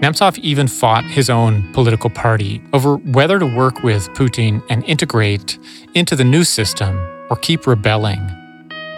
Nemtsov 0.00 0.38
even 0.38 0.66
fought 0.66 1.04
his 1.04 1.28
own 1.28 1.70
political 1.74 2.08
party 2.08 2.62
over 2.72 2.96
whether 2.96 3.38
to 3.38 3.44
work 3.44 3.82
with 3.82 4.08
Putin 4.10 4.62
and 4.70 4.82
integrate 4.84 5.58
into 5.94 6.16
the 6.16 6.24
new 6.24 6.42
system 6.42 6.96
or 7.28 7.36
keep 7.36 7.66
rebelling. 7.66 8.20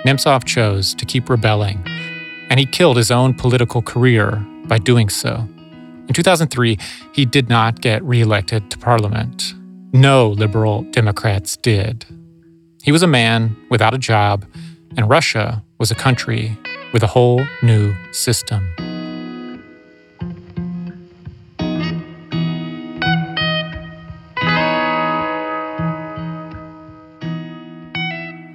Nemtsov 0.07 0.45
chose 0.45 0.95
to 0.95 1.05
keep 1.05 1.29
rebelling, 1.29 1.83
and 2.51 2.61
he 2.61 2.67
killed 2.67 2.97
his 2.97 3.11
own 3.11 3.35
political 3.35 3.83
career 3.83 4.37
by 4.67 4.79
doing 4.79 5.09
so. 5.09 5.49
In 6.07 6.15
2003, 6.15 6.79
he 7.13 7.25
did 7.25 7.49
not 7.49 7.81
get 7.81 8.03
reelected 8.05 8.71
to 8.71 8.79
parliament. 8.79 9.55
No 9.93 10.29
liberal 10.29 10.83
Democrats 10.93 11.57
did. 11.57 12.07
He 12.85 12.93
was 12.93 13.03
a 13.03 13.09
man 13.09 13.57
without 13.71 13.93
a 13.93 13.99
job, 13.99 14.45
and 14.97 15.11
Russia 15.11 15.65
was 15.79 15.91
a 15.91 15.97
country 15.97 16.57
with 16.93 17.03
a 17.03 17.09
whole 17.09 17.45
new 17.63 17.93
system. 18.13 18.92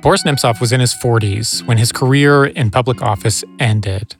Boris 0.07 0.23
Nemtsov 0.23 0.61
was 0.61 0.71
in 0.71 0.79
his 0.79 0.93
40s 0.93 1.67
when 1.67 1.77
his 1.77 1.91
career 1.91 2.45
in 2.45 2.71
public 2.71 3.01
office 3.01 3.43
ended. 3.59 4.15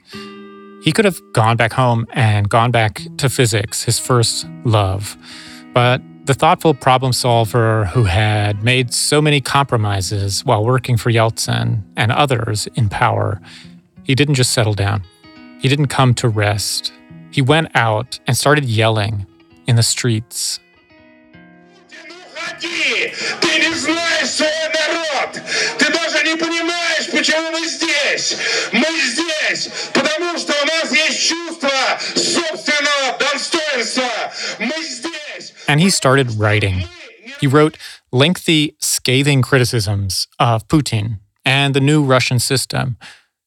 He 0.82 0.92
could 0.92 1.06
have 1.06 1.22
gone 1.32 1.56
back 1.56 1.72
home 1.72 2.06
and 2.12 2.50
gone 2.50 2.72
back 2.72 3.02
to 3.20 3.30
physics, 3.30 3.84
his 3.84 3.98
first 3.98 4.46
love. 4.66 5.16
But 5.74 6.02
the 6.26 6.34
thoughtful 6.34 6.74
problem 6.74 7.14
solver 7.14 7.86
who 7.86 8.04
had 8.04 8.66
made 8.66 8.94
so 8.94 9.22
many 9.22 9.40
compromises 9.40 10.44
while 10.44 10.66
working 10.66 10.98
for 10.98 11.10
Yeltsin 11.10 11.84
and 11.96 12.12
others 12.12 12.68
in 12.76 12.90
power, 12.90 13.40
he 14.04 14.14
didn't 14.14 14.36
just 14.36 14.52
settle 14.52 14.74
down. 14.74 15.06
He 15.62 15.70
didn't 15.70 15.88
come 15.88 16.14
to 16.16 16.28
rest. 16.28 16.92
He 17.32 17.42
went 17.42 17.74
out 17.76 18.20
and 18.28 18.36
started 18.36 18.66
yelling 18.66 19.26
in 19.68 19.78
the 19.78 19.84
streets. 19.84 20.60
Ты 23.41 23.59
не 23.59 23.75
знаешь 23.75 24.29
свой 24.29 24.49
народ! 24.69 25.41
Ты 25.79 25.93
даже 25.93 26.25
не 26.25 26.37
понимаешь, 26.37 27.11
почему 27.11 27.51
мы 27.51 27.67
здесь! 27.67 28.37
Мы 28.73 28.87
здесь, 29.01 29.69
потому 29.93 30.39
что 30.39 30.55
у 30.63 30.67
нас 30.67 30.93
есть 30.93 31.29
чувство 31.29 31.71
собственного 32.15 33.19
достоинства! 33.19 34.33
Мы 34.59 34.85
здесь! 34.85 35.53
And 35.69 35.81
he 35.81 35.91
started 35.91 36.39
writing. 36.39 36.85
He 37.41 37.47
wrote 37.47 37.77
lengthy, 38.13 38.77
scathing 38.79 39.43
criticisms 39.43 40.29
of 40.39 40.67
Putin 40.69 41.19
and 41.45 41.75
the 41.75 41.81
new 41.81 42.03
Russian 42.03 42.39
system. 42.39 42.97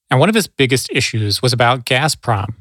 And 0.10 0.19
one 0.19 0.30
of 0.30 0.36
his 0.36 0.48
biggest 0.48 0.89
issues 0.91 1.41
was 1.41 1.54
about 1.54 1.86
Gazprom 1.86 2.56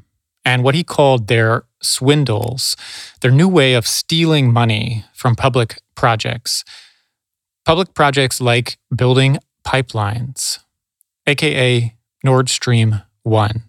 and 0.45 0.63
what 0.63 0.75
he 0.75 0.85
called 0.85 1.27
their 1.27 1.65
swindles, 1.83 2.77
their 3.21 3.31
new 3.31 3.49
way 3.49 3.75
of 3.75 3.87
stealing 3.87 4.53
money 4.53 5.05
from 5.13 5.35
public 5.35 5.81
projects. 6.00 6.64
Public 7.66 7.94
projects 7.94 8.40
like 8.40 8.78
building 8.96 9.38
pipelines, 9.68 10.60
aka 11.28 11.94
Nord 12.24 12.50
Stream 12.50 13.02
1. 13.24 13.64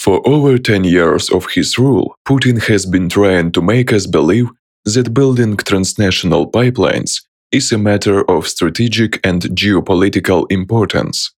For 0.00 0.20
over 0.26 0.58
10 0.58 0.84
years 0.84 1.30
of 1.30 1.46
his 1.54 1.78
rule, 1.78 2.14
Putin 2.26 2.66
has 2.66 2.86
been 2.86 3.08
trying 3.08 3.52
to 3.52 3.62
make 3.62 3.92
us 3.92 4.06
believe 4.06 4.48
that 4.84 5.14
building 5.14 5.56
transnational 5.56 6.50
pipelines 6.50 7.22
is 7.52 7.72
a 7.72 7.78
matter 7.78 8.28
of 8.28 8.48
strategic 8.48 9.24
and 9.24 9.42
geopolitical 9.42 10.50
importance. 10.50 11.30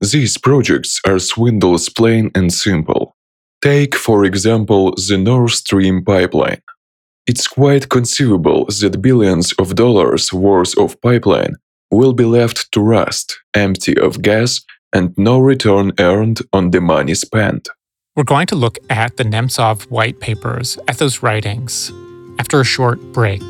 These 0.00 0.36
projects 0.38 1.00
are 1.06 1.18
swindles 1.18 1.88
plain 1.88 2.30
and 2.34 2.52
simple. 2.52 3.14
Take, 3.62 3.94
for 3.94 4.24
example, 4.24 4.94
the 5.08 5.18
Nord 5.18 5.50
Stream 5.50 6.04
pipeline. 6.04 6.62
It's 7.28 7.46
quite 7.46 7.90
conceivable 7.90 8.64
that 8.80 9.02
billions 9.02 9.52
of 9.58 9.74
dollars 9.74 10.32
worth 10.32 10.78
of 10.78 10.98
pipeline 11.02 11.56
will 11.90 12.14
be 12.14 12.24
left 12.24 12.72
to 12.72 12.80
rust, 12.80 13.38
empty 13.52 13.94
of 13.98 14.22
gas, 14.22 14.62
and 14.94 15.12
no 15.18 15.38
return 15.38 15.92
earned 15.98 16.40
on 16.54 16.70
the 16.70 16.80
money 16.80 17.14
spent. 17.14 17.68
We're 18.16 18.24
going 18.24 18.46
to 18.46 18.56
look 18.56 18.78
at 18.88 19.18
the 19.18 19.24
Nemtsov 19.24 19.90
white 19.90 20.20
papers, 20.20 20.78
at 20.88 20.96
those 20.96 21.22
writings, 21.22 21.92
after 22.38 22.62
a 22.62 22.64
short 22.64 22.98
break. 23.12 23.42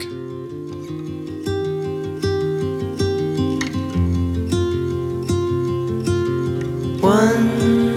One 7.00 7.87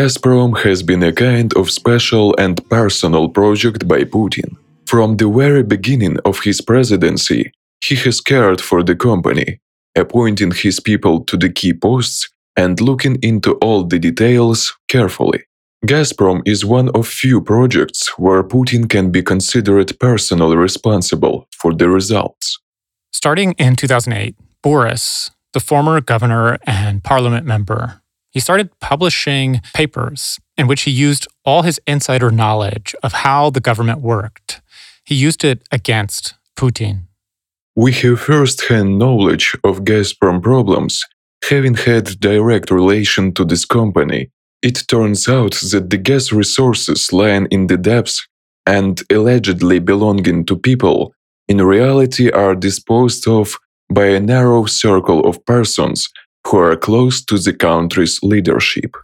Gazprom 0.00 0.56
has 0.60 0.82
been 0.82 1.02
a 1.02 1.12
kind 1.12 1.54
of 1.58 1.70
special 1.70 2.34
and 2.38 2.56
personal 2.70 3.28
project 3.28 3.86
by 3.86 4.02
Putin. 4.04 4.56
From 4.86 5.18
the 5.18 5.28
very 5.28 5.62
beginning 5.62 6.16
of 6.24 6.40
his 6.40 6.62
presidency, 6.62 7.52
he 7.84 7.96
has 7.96 8.22
cared 8.22 8.62
for 8.62 8.82
the 8.82 8.96
company, 8.96 9.60
appointing 9.94 10.52
his 10.52 10.80
people 10.80 11.22
to 11.24 11.36
the 11.36 11.50
key 11.50 11.74
posts 11.74 12.30
and 12.56 12.80
looking 12.80 13.16
into 13.20 13.52
all 13.56 13.84
the 13.84 13.98
details 13.98 14.74
carefully. 14.88 15.40
Gazprom 15.86 16.40
is 16.46 16.64
one 16.64 16.88
of 16.94 17.06
few 17.06 17.42
projects 17.42 18.18
where 18.18 18.42
Putin 18.42 18.88
can 18.88 19.10
be 19.10 19.22
considered 19.22 19.92
personally 20.00 20.56
responsible 20.56 21.46
for 21.60 21.74
the 21.74 21.90
results. 21.90 22.58
Starting 23.12 23.52
in 23.58 23.76
2008, 23.76 24.34
Boris, 24.62 25.30
the 25.52 25.60
former 25.60 26.00
governor 26.00 26.56
and 26.66 27.04
parliament 27.04 27.44
member, 27.44 27.99
he 28.30 28.40
started 28.40 28.78
publishing 28.80 29.60
papers 29.74 30.38
in 30.56 30.66
which 30.66 30.82
he 30.82 30.90
used 30.90 31.26
all 31.44 31.62
his 31.62 31.80
insider 31.86 32.30
knowledge 32.30 32.94
of 33.02 33.12
how 33.12 33.50
the 33.50 33.60
government 33.60 34.00
worked. 34.00 34.60
He 35.04 35.14
used 35.14 35.44
it 35.44 35.62
against 35.72 36.34
Putin. 36.56 37.02
We 37.74 37.92
have 37.92 38.20
first-hand 38.20 38.98
knowledge 38.98 39.56
of 39.64 39.84
Gazprom 39.84 40.42
problems, 40.42 41.04
having 41.48 41.74
had 41.74 42.20
direct 42.20 42.70
relation 42.70 43.32
to 43.34 43.44
this 43.44 43.64
company. 43.64 44.30
It 44.62 44.84
turns 44.88 45.28
out 45.28 45.54
that 45.72 45.88
the 45.88 45.96
gas 45.96 46.32
resources 46.32 47.12
lying 47.12 47.46
in 47.50 47.66
the 47.68 47.78
depths 47.78 48.26
and 48.66 49.02
allegedly 49.10 49.78
belonging 49.78 50.44
to 50.46 50.56
people 50.56 51.14
in 51.48 51.62
reality 51.62 52.30
are 52.30 52.54
disposed 52.54 53.26
of 53.26 53.56
by 53.90 54.06
a 54.06 54.20
narrow 54.20 54.66
circle 54.66 55.26
of 55.26 55.44
persons 55.46 56.08
who 56.46 56.58
are 56.58 56.76
close 56.76 57.24
to 57.24 57.38
the 57.38 57.52
country's 57.52 58.22
leadership. 58.22 58.96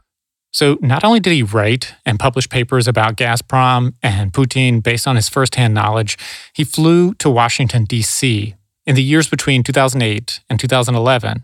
So, 0.52 0.78
not 0.80 1.04
only 1.04 1.20
did 1.20 1.34
he 1.34 1.42
write 1.42 1.94
and 2.06 2.18
publish 2.18 2.48
papers 2.48 2.88
about 2.88 3.16
Gazprom 3.16 3.92
and 4.02 4.32
Putin 4.32 4.82
based 4.82 5.06
on 5.06 5.16
his 5.16 5.28
firsthand 5.28 5.74
knowledge, 5.74 6.16
he 6.54 6.64
flew 6.64 7.12
to 7.14 7.28
Washington, 7.28 7.84
D.C. 7.84 8.54
in 8.86 8.94
the 8.94 9.02
years 9.02 9.28
between 9.28 9.62
2008 9.62 10.40
and 10.48 10.58
2011, 10.58 11.42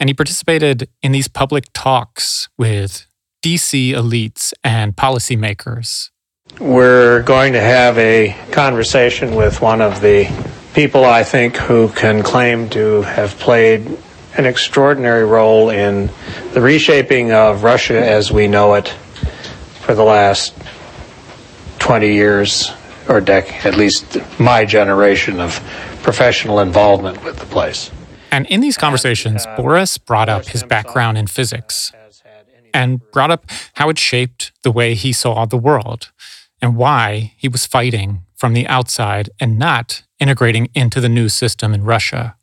and 0.00 0.08
he 0.08 0.14
participated 0.14 0.88
in 1.02 1.12
these 1.12 1.28
public 1.28 1.64
talks 1.74 2.48
with 2.56 3.06
DC 3.44 3.90
elites 3.90 4.54
and 4.64 4.96
policymakers. 4.96 6.08
We're 6.58 7.22
going 7.24 7.52
to 7.52 7.60
have 7.60 7.98
a 7.98 8.34
conversation 8.50 9.34
with 9.34 9.60
one 9.60 9.82
of 9.82 10.00
the 10.00 10.24
people 10.72 11.04
I 11.04 11.22
think 11.22 11.56
who 11.56 11.88
can 11.90 12.22
claim 12.22 12.70
to 12.70 13.02
have 13.02 13.38
played 13.38 13.98
an 14.36 14.46
extraordinary 14.46 15.24
role 15.24 15.70
in 15.70 16.10
the 16.52 16.60
reshaping 16.60 17.32
of 17.32 17.62
Russia 17.62 18.04
as 18.04 18.32
we 18.32 18.48
know 18.48 18.74
it 18.74 18.88
for 19.80 19.94
the 19.94 20.02
last 20.02 20.54
20 21.78 22.12
years 22.12 22.70
or 23.08 23.20
dec- 23.20 23.64
at 23.64 23.76
least 23.76 24.18
my 24.40 24.64
generation 24.64 25.40
of 25.40 25.60
professional 26.02 26.60
involvement 26.60 27.22
with 27.22 27.38
the 27.38 27.46
place. 27.46 27.90
And 28.30 28.46
in 28.46 28.60
these 28.60 28.76
conversations, 28.76 29.46
uh, 29.46 29.56
Boris 29.56 29.98
brought 29.98 30.28
up 30.28 30.46
his 30.46 30.64
background 30.64 31.18
in 31.18 31.26
physics 31.26 31.92
and 32.72 33.00
brought 33.12 33.30
up 33.30 33.46
how 33.74 33.88
it 33.88 33.98
shaped 33.98 34.52
the 34.62 34.72
way 34.72 34.94
he 34.94 35.12
saw 35.12 35.44
the 35.44 35.56
world 35.56 36.10
and 36.60 36.76
why 36.76 37.34
he 37.36 37.46
was 37.46 37.66
fighting 37.66 38.24
from 38.34 38.54
the 38.54 38.66
outside 38.66 39.30
and 39.38 39.58
not 39.58 40.02
integrating 40.18 40.68
into 40.74 41.00
the 41.00 41.08
new 41.08 41.28
system 41.28 41.72
in 41.72 41.84
Russia. 41.84 42.36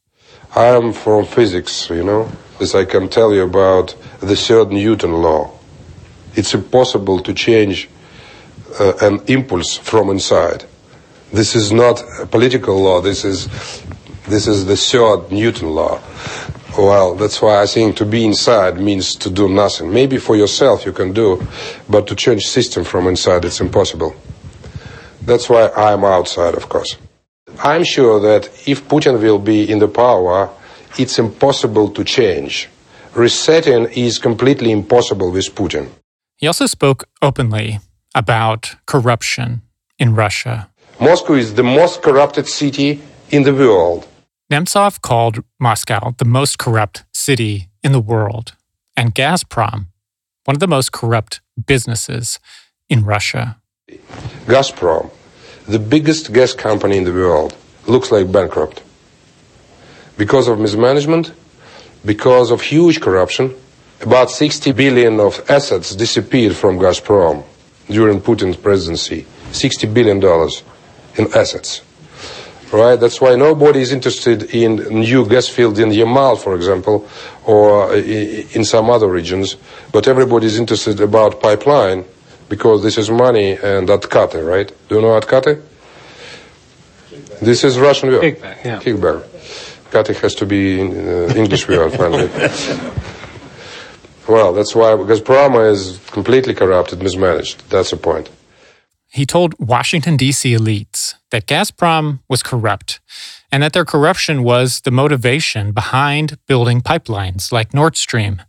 I 0.54 0.66
am 0.66 0.92
from 0.92 1.26
physics, 1.26 1.90
you 1.90 2.04
know, 2.04 2.30
as 2.60 2.76
I 2.76 2.84
can 2.84 3.08
tell 3.08 3.34
you 3.34 3.44
about 3.44 3.96
the 4.20 4.36
third 4.36 4.70
Newton 4.70 5.14
law. 5.14 5.50
It's 6.36 6.54
impossible 6.54 7.22
to 7.22 7.34
change 7.34 7.90
uh, 8.78 8.94
an 9.02 9.22
impulse 9.28 9.78
from 9.78 10.10
inside. 10.10 10.66
This 11.32 11.56
is 11.56 11.72
not 11.72 12.04
a 12.20 12.26
political 12.26 12.82
law. 12.82 13.00
This 13.00 13.24
is 13.24 13.48
this 14.28 14.48
is 14.48 14.66
the 14.66 14.76
third 14.76 15.32
Newton 15.32 15.70
law. 15.70 16.02
Well, 16.78 17.16
that's 17.16 17.42
why 17.42 17.62
I 17.62 17.66
think 17.66 17.96
to 17.98 18.06
be 18.06 18.26
inside 18.26 18.78
means 18.78 19.16
to 19.16 19.30
do 19.30 19.48
nothing. 19.48 19.92
Maybe 19.92 20.18
for 20.18 20.36
yourself 20.36 20.86
you 20.86 20.92
can 20.92 21.14
do, 21.14 21.46
but 21.90 22.08
to 22.08 22.16
change 22.16 22.46
system 22.48 22.84
from 22.84 23.08
inside 23.08 23.46
it's 23.46 23.62
impossible. 23.62 24.16
That's 25.22 25.50
why 25.50 25.70
I'm 25.70 26.04
outside, 26.04 26.56
of 26.56 26.68
course. 26.68 26.98
I'm 27.64 27.84
sure 27.84 28.20
that 28.20 28.50
if 28.68 28.88
Putin 28.88 29.22
will 29.22 29.40
be 29.40 29.70
in 29.70 29.80
the 29.80 29.88
power, 29.88 30.50
it's 30.98 31.20
impossible 31.20 31.90
to 31.92 32.04
change. 32.04 32.70
Resetting 33.14 33.86
is 33.92 34.20
completely 34.20 34.72
impossible 34.72 35.32
with 35.32 35.54
Putin. 35.56 35.90
He 36.38 36.48
also 36.48 36.66
spoke 36.66 37.08
openly 37.22 37.80
about 38.16 38.76
corruption 38.86 39.62
in 40.00 40.16
Russia. 40.16 40.70
Moscow 41.00 41.34
is 41.34 41.54
the 41.54 41.64
most 41.64 42.02
corrupted 42.02 42.48
city 42.48 43.02
in 43.30 43.44
the 43.44 43.54
world. 43.54 44.08
Nemtsov 44.52 45.02
called 45.02 45.44
Moscow 45.60 46.14
the 46.18 46.26
most 46.26 46.58
corrupt 46.58 47.04
city 47.14 47.70
in 47.84 47.92
the 47.92 48.02
world, 48.02 48.54
and 48.98 49.16
Gazprom 49.16 49.88
one 50.46 50.56
of 50.56 50.60
the 50.60 50.68
most 50.68 50.92
corrupt 50.92 51.42
businesses 51.66 52.40
in 52.90 53.06
Russia. 53.06 53.58
Gazprom, 54.46 55.12
the 55.72 55.80
biggest 55.80 56.34
gas 56.34 56.54
company 56.54 56.98
in 56.98 57.06
the 57.06 57.14
world, 57.14 57.56
looks 57.88 58.12
like 58.12 58.32
bankrupt. 58.32 58.84
Because 60.18 60.48
of 60.48 60.60
mismanagement, 60.60 61.34
because 62.06 62.52
of 62.52 62.62
huge 62.62 63.00
corruption, 63.00 63.56
about 64.02 64.30
60 64.30 64.74
billion 64.74 65.20
of 65.20 65.42
assets 65.50 65.96
disappeared 65.96 66.56
from 66.56 66.78
Gazprom 66.78 67.44
during 67.88 68.20
Putin's 68.20 68.58
presidency. 68.58 69.26
60 69.52 69.88
billion 69.88 70.20
dollars 70.20 70.64
in 71.16 71.28
assets. 71.36 71.82
Right? 72.72 72.96
That's 72.96 73.20
why 73.20 73.36
nobody 73.36 73.82
is 73.82 73.92
interested 73.92 74.54
in 74.56 74.76
new 74.76 75.28
gas 75.28 75.48
field 75.48 75.78
in 75.78 75.90
Yamal, 75.90 76.38
for 76.40 76.56
example, 76.56 77.08
or 77.46 77.94
in 77.96 78.64
some 78.64 78.90
other 78.90 79.08
regions. 79.08 79.58
But 79.92 80.08
everybody 80.08 80.48
is 80.48 80.58
interested 80.58 81.02
about 81.02 81.42
pipeline 81.42 82.06
because 82.52 82.84
this 82.84 82.98
is 82.98 83.10
money 83.10 83.52
and 83.54 83.88
Atkate, 83.88 84.46
right? 84.54 84.68
Do 84.88 84.96
you 84.96 85.02
know 85.02 85.18
Atkate? 85.20 85.62
This 87.42 87.64
is 87.64 87.80
Russian 87.80 88.10
word. 88.10 88.24
Kickback, 88.24 88.58
yeah. 88.66 88.80
Kickback. 88.84 89.20
Kate 89.92 90.18
has 90.18 90.36
to 90.36 90.46
be 90.46 90.80
in, 90.82 90.90
uh, 90.92 91.34
English 91.42 91.68
word 91.68 91.92
finally. 92.02 92.30
well, 94.28 94.52
that's 94.54 94.76
why 94.76 94.96
because 94.96 95.22
Gazprom 95.22 95.54
is 95.72 96.00
completely 96.18 96.54
corrupted, 96.54 97.02
mismanaged. 97.02 97.58
That's 97.70 97.92
the 97.92 97.98
point. 97.98 98.30
He 99.08 99.26
told 99.26 99.56
Washington, 99.58 100.16
D.C. 100.18 100.54
elites 100.54 101.16
that 101.32 101.46
Gazprom 101.48 102.20
was 102.30 102.44
corrupt 102.44 103.00
and 103.52 103.64
that 103.64 103.74
their 103.74 103.86
corruption 103.86 104.44
was 104.44 104.82
the 104.82 104.92
motivation 104.92 105.72
behind 105.72 106.38
building 106.48 106.82
pipelines 106.82 107.52
like 107.52 107.74
Nord 107.74 107.96
Stream. 107.98 108.42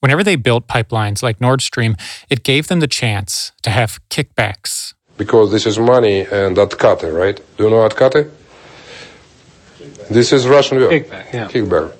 Whenever 0.00 0.22
they 0.22 0.36
built 0.36 0.68
pipelines 0.68 1.22
like 1.22 1.40
Nord 1.40 1.60
Stream, 1.60 1.96
it 2.30 2.44
gave 2.44 2.68
them 2.68 2.80
the 2.80 2.86
chance 2.86 3.52
to 3.62 3.70
have 3.70 3.98
kickbacks. 4.10 4.94
Because 5.16 5.50
this 5.50 5.66
is 5.66 5.78
money 5.78 6.20
and 6.20 6.56
atkate, 6.56 7.12
right? 7.12 7.40
Do 7.56 7.64
you 7.64 7.70
know 7.70 7.88
atkate? 7.88 8.30
This 10.10 10.32
is 10.32 10.46
Russian 10.46 10.78
word. 10.78 10.90
Kickback, 10.92 11.32
yeah. 11.32 11.48
Kickback. 11.48 11.92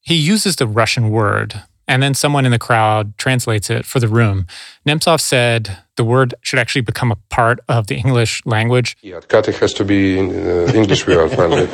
He 0.00 0.14
uses 0.14 0.56
the 0.56 0.66
Russian 0.66 1.10
word, 1.10 1.62
and 1.86 2.02
then 2.02 2.14
someone 2.14 2.46
in 2.46 2.50
the 2.52 2.58
crowd 2.58 3.16
translates 3.18 3.68
it 3.68 3.84
for 3.84 4.00
the 4.00 4.08
room. 4.08 4.46
Nemtsov 4.86 5.20
said 5.20 5.76
the 5.96 6.04
word 6.04 6.34
should 6.40 6.58
actually 6.58 6.80
become 6.80 7.12
a 7.12 7.16
part 7.28 7.60
of 7.68 7.88
the 7.88 7.96
English 7.96 8.40
language. 8.46 8.96
Yeah, 9.02 9.20
atkate 9.20 9.58
has 9.58 9.74
to 9.74 9.84
be 9.84 10.18
in, 10.18 10.30
uh, 10.30 10.72
English 10.74 11.06
word, 11.06 11.30
finally. 11.36 11.68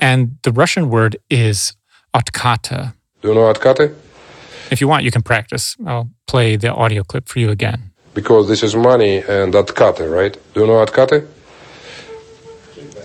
and 0.00 0.38
the 0.44 0.52
Russian 0.52 0.90
word 0.90 1.16
is 1.28 1.74
atkate. 2.14 2.92
Do 3.20 3.28
you 3.28 3.34
know 3.34 3.52
otkate? 3.52 3.94
If 4.70 4.80
you 4.80 4.88
want, 4.88 5.04
you 5.04 5.10
can 5.10 5.22
practice. 5.22 5.76
I'll 5.86 6.10
play 6.26 6.56
the 6.56 6.72
audio 6.72 7.02
clip 7.02 7.28
for 7.28 7.38
you 7.38 7.50
again. 7.50 7.90
Because 8.14 8.48
this 8.48 8.62
is 8.62 8.74
money 8.74 9.18
and 9.18 9.54
atkate, 9.54 10.10
right? 10.10 10.36
Do 10.54 10.60
you 10.60 10.66
know 10.66 10.84
atkate? 10.84 11.26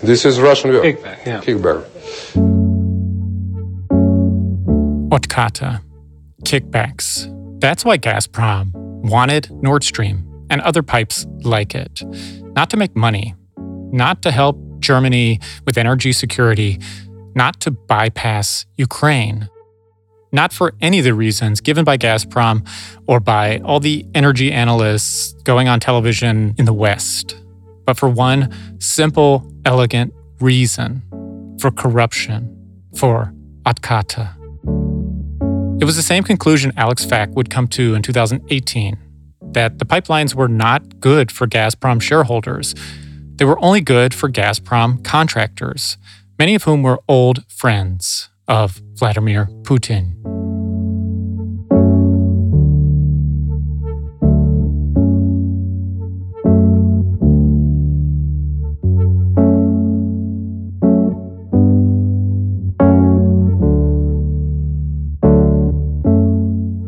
This 0.02 0.24
is 0.24 0.40
Russian 0.40 0.70
word. 0.70 0.84
Kickback. 0.84 1.24
Yeah. 1.24 1.40
Kickback. 1.40 1.84
Otkata. 5.10 5.80
Kickbacks. 6.42 7.30
That's 7.60 7.84
why 7.84 7.96
Gazprom 7.96 8.72
wanted 8.74 9.50
Nord 9.62 9.84
Stream 9.84 10.28
and 10.50 10.60
other 10.60 10.82
pipes 10.82 11.26
like 11.42 11.74
it. 11.74 12.02
Not 12.54 12.68
to 12.70 12.76
make 12.76 12.94
money, 12.94 13.34
not 13.56 14.20
to 14.22 14.30
help 14.30 14.58
Germany 14.80 15.40
with 15.64 15.78
energy 15.78 16.12
security, 16.12 16.80
not 17.34 17.60
to 17.60 17.70
bypass 17.70 18.66
Ukraine. 18.76 19.48
Not 20.34 20.52
for 20.52 20.74
any 20.80 20.98
of 20.98 21.04
the 21.04 21.14
reasons 21.14 21.60
given 21.60 21.84
by 21.84 21.96
Gazprom 21.96 22.68
or 23.06 23.20
by 23.20 23.58
all 23.58 23.78
the 23.78 24.04
energy 24.16 24.50
analysts 24.50 25.32
going 25.44 25.68
on 25.68 25.78
television 25.78 26.56
in 26.58 26.64
the 26.64 26.72
West, 26.72 27.36
but 27.86 27.96
for 27.96 28.08
one 28.08 28.52
simple, 28.80 29.48
elegant 29.64 30.12
reason 30.40 31.02
for 31.60 31.70
corruption, 31.70 32.50
for 32.96 33.32
Atkata. 33.64 34.34
It 35.80 35.84
was 35.84 35.94
the 35.94 36.02
same 36.02 36.24
conclusion 36.24 36.72
Alex 36.76 37.04
Fak 37.04 37.30
would 37.36 37.48
come 37.48 37.68
to 37.68 37.94
in 37.94 38.02
2018 38.02 38.98
that 39.52 39.78
the 39.78 39.84
pipelines 39.84 40.34
were 40.34 40.48
not 40.48 40.98
good 40.98 41.30
for 41.30 41.46
Gazprom 41.46 42.02
shareholders. 42.02 42.74
They 43.36 43.44
were 43.44 43.64
only 43.64 43.82
good 43.82 44.12
for 44.12 44.28
Gazprom 44.28 45.04
contractors, 45.04 45.96
many 46.40 46.56
of 46.56 46.64
whom 46.64 46.82
were 46.82 46.98
old 47.06 47.44
friends 47.46 48.30
of 48.48 48.82
Vladimir 48.94 49.46
Putin. 49.62 50.12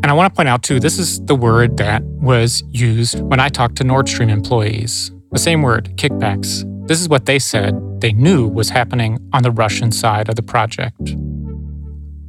And 0.03 0.11
I 0.11 0.13
want 0.13 0.31
to 0.31 0.35
point 0.35 0.47
out, 0.47 0.63
too, 0.63 0.79
this 0.79 0.99
is 0.99 1.19
the 1.25 1.35
word 1.35 1.77
that 1.77 2.01
was 2.03 2.63
used 2.69 3.19
when 3.21 3.39
I 3.39 3.49
talked 3.49 3.75
to 3.77 3.83
Nord 3.83 4.07
Stream 4.07 4.29
employees. 4.29 5.11
The 5.31 5.39
same 5.39 5.61
word, 5.61 5.91
kickbacks. 5.97 6.63
This 6.87 7.01
is 7.01 7.09
what 7.09 7.25
they 7.25 7.39
said 7.39 7.75
they 7.99 8.13
knew 8.13 8.47
was 8.47 8.69
happening 8.69 9.17
on 9.33 9.43
the 9.43 9.51
Russian 9.51 9.91
side 9.91 10.29
of 10.29 10.35
the 10.35 10.43
project. 10.43 11.15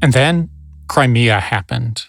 And 0.01 0.13
then 0.13 0.51
Crimea 0.89 1.41
happened 1.41 2.07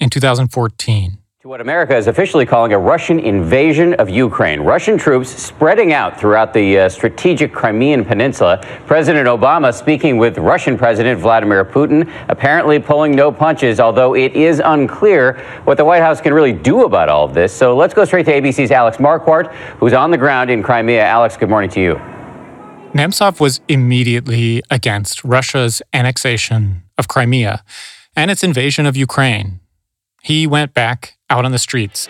in 0.00 0.10
2014. 0.10 1.18
To 1.42 1.48
what 1.48 1.60
America 1.60 1.96
is 1.96 2.08
officially 2.08 2.44
calling 2.44 2.72
a 2.72 2.78
Russian 2.78 3.20
invasion 3.20 3.94
of 3.94 4.10
Ukraine. 4.10 4.60
Russian 4.60 4.98
troops 4.98 5.28
spreading 5.30 5.92
out 5.92 6.18
throughout 6.18 6.52
the 6.52 6.80
uh, 6.80 6.88
strategic 6.88 7.52
Crimean 7.52 8.04
Peninsula. 8.04 8.60
President 8.86 9.28
Obama 9.28 9.72
speaking 9.72 10.18
with 10.18 10.36
Russian 10.36 10.76
President 10.76 11.20
Vladimir 11.20 11.64
Putin, 11.64 12.12
apparently 12.28 12.80
pulling 12.80 13.14
no 13.14 13.30
punches, 13.30 13.78
although 13.78 14.16
it 14.16 14.34
is 14.34 14.60
unclear 14.64 15.34
what 15.62 15.76
the 15.76 15.84
White 15.84 16.02
House 16.02 16.20
can 16.20 16.34
really 16.34 16.52
do 16.52 16.84
about 16.84 17.08
all 17.08 17.24
of 17.24 17.34
this. 17.34 17.52
So 17.52 17.76
let's 17.76 17.94
go 17.94 18.04
straight 18.04 18.26
to 18.26 18.32
ABC's 18.32 18.72
Alex 18.72 18.96
Marquardt, 18.96 19.54
who's 19.78 19.92
on 19.92 20.10
the 20.10 20.18
ground 20.18 20.50
in 20.50 20.60
Crimea. 20.60 21.04
Alex, 21.04 21.36
good 21.36 21.48
morning 21.48 21.70
to 21.70 21.80
you. 21.80 21.94
Nemtsov 22.94 23.38
was 23.38 23.60
immediately 23.68 24.60
against 24.70 25.22
Russia's 25.22 25.82
annexation 25.92 26.82
of 26.98 27.08
Crimea 27.08 27.62
and 28.16 28.30
its 28.30 28.42
invasion 28.42 28.84
of 28.86 28.96
Ukraine. 28.96 29.60
He 30.22 30.46
went 30.46 30.74
back 30.74 31.16
out 31.30 31.44
on 31.44 31.52
the 31.52 31.58
streets. 31.58 32.08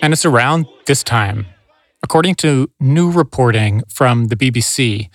And 0.00 0.12
it's 0.12 0.24
around 0.24 0.66
this 0.86 1.02
time, 1.02 1.46
according 2.02 2.36
to 2.36 2.70
new 2.80 3.10
reporting 3.10 3.82
from 3.88 4.26
the 4.26 4.36
BBC 4.36 5.10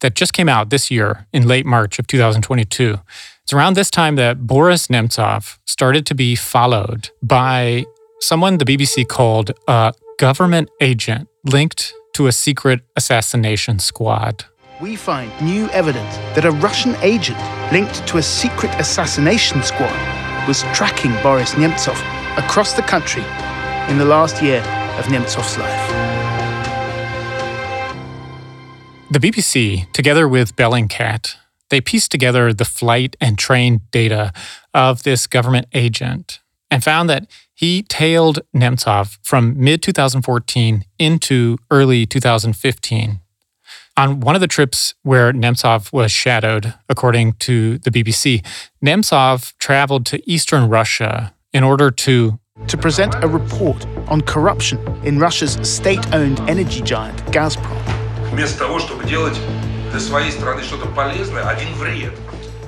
that 0.00 0.14
just 0.14 0.32
came 0.32 0.48
out 0.48 0.70
this 0.70 0.90
year 0.90 1.26
in 1.32 1.48
late 1.48 1.66
March 1.66 1.98
of 1.98 2.06
2022. 2.06 3.00
It's 3.42 3.52
around 3.52 3.74
this 3.74 3.90
time 3.90 4.16
that 4.16 4.46
Boris 4.46 4.88
Nemtsov 4.88 5.58
started 5.64 6.04
to 6.06 6.14
be 6.14 6.36
followed 6.36 7.10
by 7.22 7.84
someone 8.20 8.58
the 8.58 8.64
BBC 8.64 9.08
called 9.08 9.52
a 9.66 9.92
government 10.18 10.68
agent 10.80 11.28
linked 11.44 11.94
to 12.14 12.26
a 12.26 12.32
secret 12.32 12.80
assassination 12.96 13.78
squad. 13.78 14.44
We 14.80 14.94
find 14.94 15.32
new 15.42 15.68
evidence 15.70 16.16
that 16.34 16.44
a 16.44 16.50
Russian 16.50 16.94
agent 16.96 17.38
linked 17.72 18.06
to 18.06 18.18
a 18.18 18.22
secret 18.22 18.72
assassination 18.78 19.62
squad 19.62 20.46
was 20.46 20.62
tracking 20.72 21.12
Boris 21.22 21.54
Nemtsov 21.54 21.98
across 22.38 22.74
the 22.74 22.82
country 22.82 23.24
in 23.88 23.98
the 23.98 24.04
last 24.04 24.40
year 24.40 24.60
of 24.98 25.06
Nemtsov's 25.06 25.58
life. 25.58 25.90
The 29.10 29.18
BBC, 29.18 29.90
together 29.92 30.28
with 30.28 30.54
Bellingcat, 30.54 31.34
they 31.70 31.80
pieced 31.80 32.12
together 32.12 32.52
the 32.52 32.64
flight 32.64 33.16
and 33.20 33.36
train 33.36 33.80
data 33.90 34.32
of 34.72 35.02
this 35.02 35.26
government 35.26 35.66
agent 35.72 36.40
and 36.70 36.84
found 36.84 37.10
that 37.10 37.28
he 37.52 37.82
tailed 37.82 38.40
Nemtsov 38.54 39.18
from 39.22 39.54
mid 39.58 39.82
2014 39.82 40.84
into 40.98 41.58
early 41.70 42.06
2015 42.06 43.20
On 43.97 44.19
one 44.21 44.33
of 44.35 44.41
the 44.41 44.47
trips 44.47 44.95
where 45.03 45.31
Nemtsov 45.31 45.93
was 45.93 46.11
shadowed, 46.11 46.73
according 46.89 47.33
to 47.33 47.77
the 47.79 47.91
BBC, 47.91 48.43
Nemtsov 48.83 49.53
traveled 49.59 50.05
to 50.07 50.19
eastern 50.29 50.67
Russia 50.67 51.33
in 51.51 51.63
order 51.63 51.91
to 51.91 52.39
To 52.67 52.77
present 52.77 53.15
a 53.23 53.27
report 53.27 53.85
on 54.07 54.21
corruption 54.21 54.77
in 55.03 55.17
Russia's 55.17 55.57
state 55.67 56.13
owned 56.13 56.39
energy 56.41 56.81
giant 56.81 57.17
Gazprom. 57.31 57.77
Вместо 58.31 58.59
того, 58.59 58.79
чтобы 58.79 59.05
делать 59.05 59.37
для 59.89 59.99
своей 59.99 60.31
страны 60.31 60.61
что-то 60.63 60.87
полезное, 60.87 61.47
один 61.47 61.73
вред. 61.73 62.13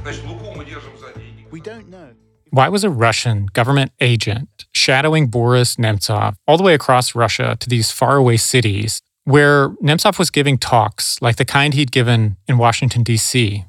Значит, 0.02 0.24
Луку 0.26 0.54
мы 0.56 0.66
держим 0.66 0.92
за 1.00 1.14
деньги. 1.20 1.48
We 1.52 1.62
don't 1.62 1.90
know. 1.90 2.14
Why 2.52 2.70
was 2.70 2.84
a 2.84 2.90
Russian 2.90 3.48
government 3.54 3.92
agent 4.00 4.66
shadowing 4.72 5.28
Boris 5.28 5.76
Nemtsov 5.76 6.36
all 6.48 6.58
the 6.58 6.64
way 6.64 6.74
across 6.74 7.16
Russia 7.16 7.56
to 7.60 7.70
these 7.70 7.92
faraway 7.92 8.38
cities 8.38 9.02
where 9.31 9.69
Nemtsov 9.83 10.19
was 10.19 10.31
giving 10.31 10.59
talks 10.59 11.23
like 11.23 11.37
the 11.37 11.45
kind 11.45 11.73
he'd 11.73 11.93
given 11.93 12.37
in 12.49 12.59
Washington, 12.59 13.05
D.C.? 13.05 13.65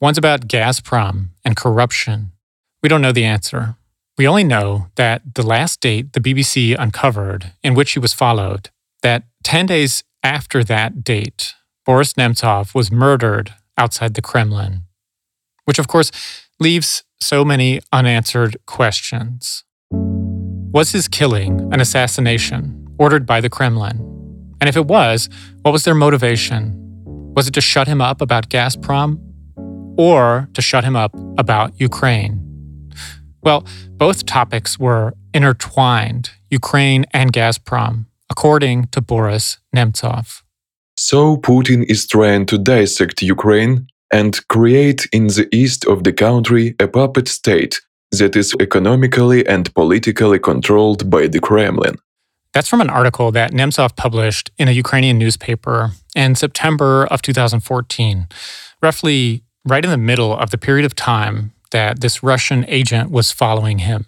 One's 0.00 0.18
about 0.18 0.46
Gazprom 0.46 1.30
and 1.44 1.56
corruption. 1.56 2.32
We 2.80 2.88
don't 2.88 3.02
know 3.02 3.12
the 3.12 3.24
answer. 3.24 3.76
We 4.16 4.28
only 4.28 4.44
know 4.44 4.86
that 4.94 5.34
the 5.34 5.42
last 5.42 5.80
date 5.80 6.12
the 6.12 6.20
BBC 6.20 6.76
uncovered 6.78 7.52
in 7.62 7.74
which 7.74 7.92
he 7.92 7.98
was 7.98 8.12
followed, 8.12 8.70
that 9.02 9.24
10 9.42 9.66
days 9.66 10.04
after 10.22 10.62
that 10.64 11.02
date, 11.02 11.54
Boris 11.84 12.12
Nemtsov 12.12 12.74
was 12.74 12.92
murdered 12.92 13.54
outside 13.76 14.14
the 14.14 14.22
Kremlin, 14.22 14.82
which 15.64 15.78
of 15.78 15.88
course 15.88 16.12
leaves 16.60 17.02
so 17.20 17.44
many 17.44 17.80
unanswered 17.92 18.56
questions. 18.66 19.64
Was 19.90 20.92
his 20.92 21.08
killing 21.08 21.68
an 21.72 21.80
assassination 21.80 22.86
ordered 22.96 23.26
by 23.26 23.40
the 23.40 23.50
Kremlin? 23.50 24.19
And 24.60 24.68
if 24.68 24.76
it 24.76 24.86
was, 24.86 25.28
what 25.62 25.72
was 25.72 25.84
their 25.84 25.94
motivation? 25.94 26.76
Was 27.34 27.48
it 27.48 27.54
to 27.54 27.60
shut 27.60 27.88
him 27.88 28.00
up 28.00 28.20
about 28.20 28.50
Gazprom? 28.50 29.18
Or 29.98 30.48
to 30.54 30.62
shut 30.62 30.84
him 30.84 30.96
up 30.96 31.14
about 31.38 31.78
Ukraine? 31.80 32.38
Well, 33.42 33.64
both 33.96 34.26
topics 34.26 34.78
were 34.78 35.14
intertwined 35.32 36.30
Ukraine 36.50 37.06
and 37.12 37.32
Gazprom, 37.32 38.06
according 38.28 38.88
to 38.88 39.00
Boris 39.00 39.58
Nemtsov. 39.74 40.42
So 40.96 41.36
Putin 41.38 41.84
is 41.88 42.06
trying 42.06 42.46
to 42.46 42.58
dissect 42.58 43.22
Ukraine 43.22 43.86
and 44.12 44.46
create 44.48 45.08
in 45.12 45.28
the 45.28 45.48
east 45.52 45.86
of 45.86 46.04
the 46.04 46.12
country 46.12 46.74
a 46.80 46.88
puppet 46.88 47.28
state 47.28 47.80
that 48.12 48.36
is 48.36 48.54
economically 48.60 49.46
and 49.46 49.72
politically 49.74 50.38
controlled 50.38 51.08
by 51.08 51.28
the 51.28 51.40
Kremlin. 51.40 51.96
That's 52.52 52.68
from 52.68 52.80
an 52.80 52.90
article 52.90 53.30
that 53.32 53.52
Nemtsov 53.52 53.96
published 53.96 54.50
in 54.58 54.66
a 54.68 54.72
Ukrainian 54.72 55.18
newspaper 55.18 55.92
in 56.16 56.34
September 56.34 57.06
of 57.06 57.22
2014, 57.22 58.26
roughly 58.82 59.44
right 59.64 59.84
in 59.84 59.90
the 59.90 59.96
middle 59.96 60.36
of 60.36 60.50
the 60.50 60.58
period 60.58 60.84
of 60.84 60.96
time 60.96 61.52
that 61.70 62.00
this 62.00 62.22
Russian 62.22 62.64
agent 62.68 63.10
was 63.10 63.30
following 63.30 63.78
him. 63.78 64.06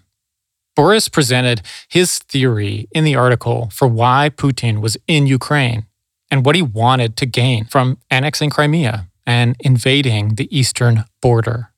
Boris 0.74 1.08
presented 1.08 1.62
his 1.88 2.18
theory 2.18 2.88
in 2.92 3.04
the 3.04 3.14
article 3.14 3.68
for 3.72 3.86
why 3.86 4.30
Putin 4.34 4.80
was 4.80 4.96
in 5.06 5.26
Ukraine 5.26 5.86
and 6.30 6.44
what 6.44 6.56
he 6.56 6.62
wanted 6.62 7.16
to 7.18 7.26
gain 7.26 7.66
from 7.66 7.98
annexing 8.10 8.50
Crimea 8.50 9.08
and 9.26 9.54
invading 9.60 10.36
the 10.36 10.48
eastern 10.56 11.04
border. 11.20 11.68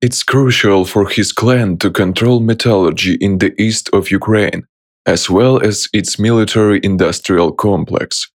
It's 0.00 0.22
crucial 0.22 0.86
for 0.86 1.08
his 1.08 1.30
clan 1.30 1.76
to 1.78 1.90
control 1.90 2.40
metallurgy 2.40 3.14
in 3.20 3.38
the 3.38 3.52
east 3.60 3.90
of 3.92 4.10
Ukraine, 4.10 4.66
as 5.06 5.30
well 5.30 5.60
as 5.60 5.88
its 5.92 6.18
military 6.18 6.80
industrial 6.82 7.52
complex. 7.52 8.30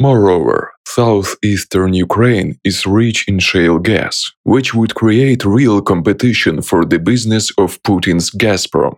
Moreover, 0.00 0.72
southeastern 0.86 1.92
Ukraine 1.92 2.58
is 2.64 2.86
rich 2.86 3.28
in 3.28 3.38
shale 3.38 3.78
gas, 3.78 4.32
which 4.44 4.74
would 4.74 4.94
create 4.94 5.44
real 5.44 5.82
competition 5.82 6.62
for 6.62 6.86
the 6.86 6.98
business 6.98 7.52
of 7.58 7.82
Putin's 7.82 8.30
Gazprom. 8.30 8.96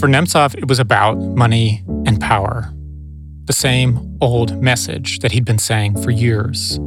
For 0.00 0.08
Nemtsov, 0.08 0.56
it 0.56 0.68
was 0.68 0.78
about 0.78 1.18
money 1.18 1.84
and 2.06 2.18
power. 2.18 2.72
The 3.44 3.52
same 3.52 4.18
old 4.20 4.62
message 4.62 5.18
that 5.18 5.32
he'd 5.32 5.44
been 5.44 5.58
saying 5.58 6.00
for 6.02 6.10
years. 6.10 6.80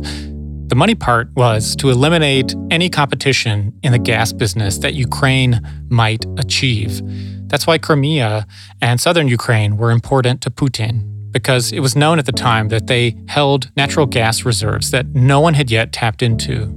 The 0.69 0.75
money 0.75 0.93
part 0.93 1.29
was 1.35 1.75
to 1.77 1.89
eliminate 1.89 2.53
any 2.69 2.89
competition 2.89 3.73
in 3.81 3.91
the 3.91 3.97
gas 3.97 4.31
business 4.31 4.77
that 4.77 4.93
Ukraine 4.93 5.61
might 5.89 6.23
achieve. 6.37 7.01
That's 7.49 7.65
why 7.65 7.79
Crimea 7.79 8.45
and 8.79 9.01
southern 9.01 9.27
Ukraine 9.27 9.77
were 9.77 9.89
important 9.89 10.41
to 10.41 10.51
Putin, 10.51 11.31
because 11.31 11.71
it 11.71 11.79
was 11.79 11.95
known 11.95 12.19
at 12.19 12.27
the 12.27 12.31
time 12.31 12.67
that 12.67 12.85
they 12.85 13.15
held 13.27 13.71
natural 13.75 14.05
gas 14.05 14.45
reserves 14.45 14.91
that 14.91 15.07
no 15.07 15.39
one 15.39 15.55
had 15.55 15.71
yet 15.71 15.91
tapped 15.91 16.21
into. 16.21 16.71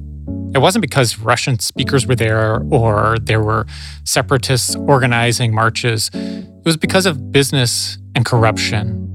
It 0.54 0.60
wasn't 0.60 0.80
because 0.80 1.18
Russian 1.18 1.58
speakers 1.58 2.06
were 2.06 2.16
there 2.16 2.62
or 2.70 3.18
there 3.20 3.42
were 3.42 3.66
separatists 4.04 4.74
organizing 4.74 5.54
marches. 5.54 6.10
It 6.14 6.64
was 6.64 6.78
because 6.78 7.04
of 7.04 7.30
business 7.30 7.98
and 8.14 8.24
corruption. 8.24 9.11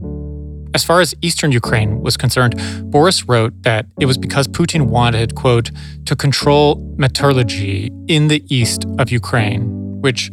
As 0.76 0.82
far 0.84 1.00
as 1.00 1.14
eastern 1.20 1.52
Ukraine 1.52 2.00
was 2.00 2.16
concerned, 2.16 2.54
Boris 2.90 3.28
wrote 3.28 3.52
that 3.62 3.86
it 4.00 4.06
was 4.06 4.16
because 4.16 4.48
Putin 4.48 4.82
wanted, 4.88 5.34
quote, 5.34 5.70
to 6.06 6.16
control 6.16 6.76
metallurgy 6.96 7.90
in 8.08 8.28
the 8.28 8.42
east 8.48 8.86
of 8.98 9.10
Ukraine, 9.10 9.62
which 10.00 10.30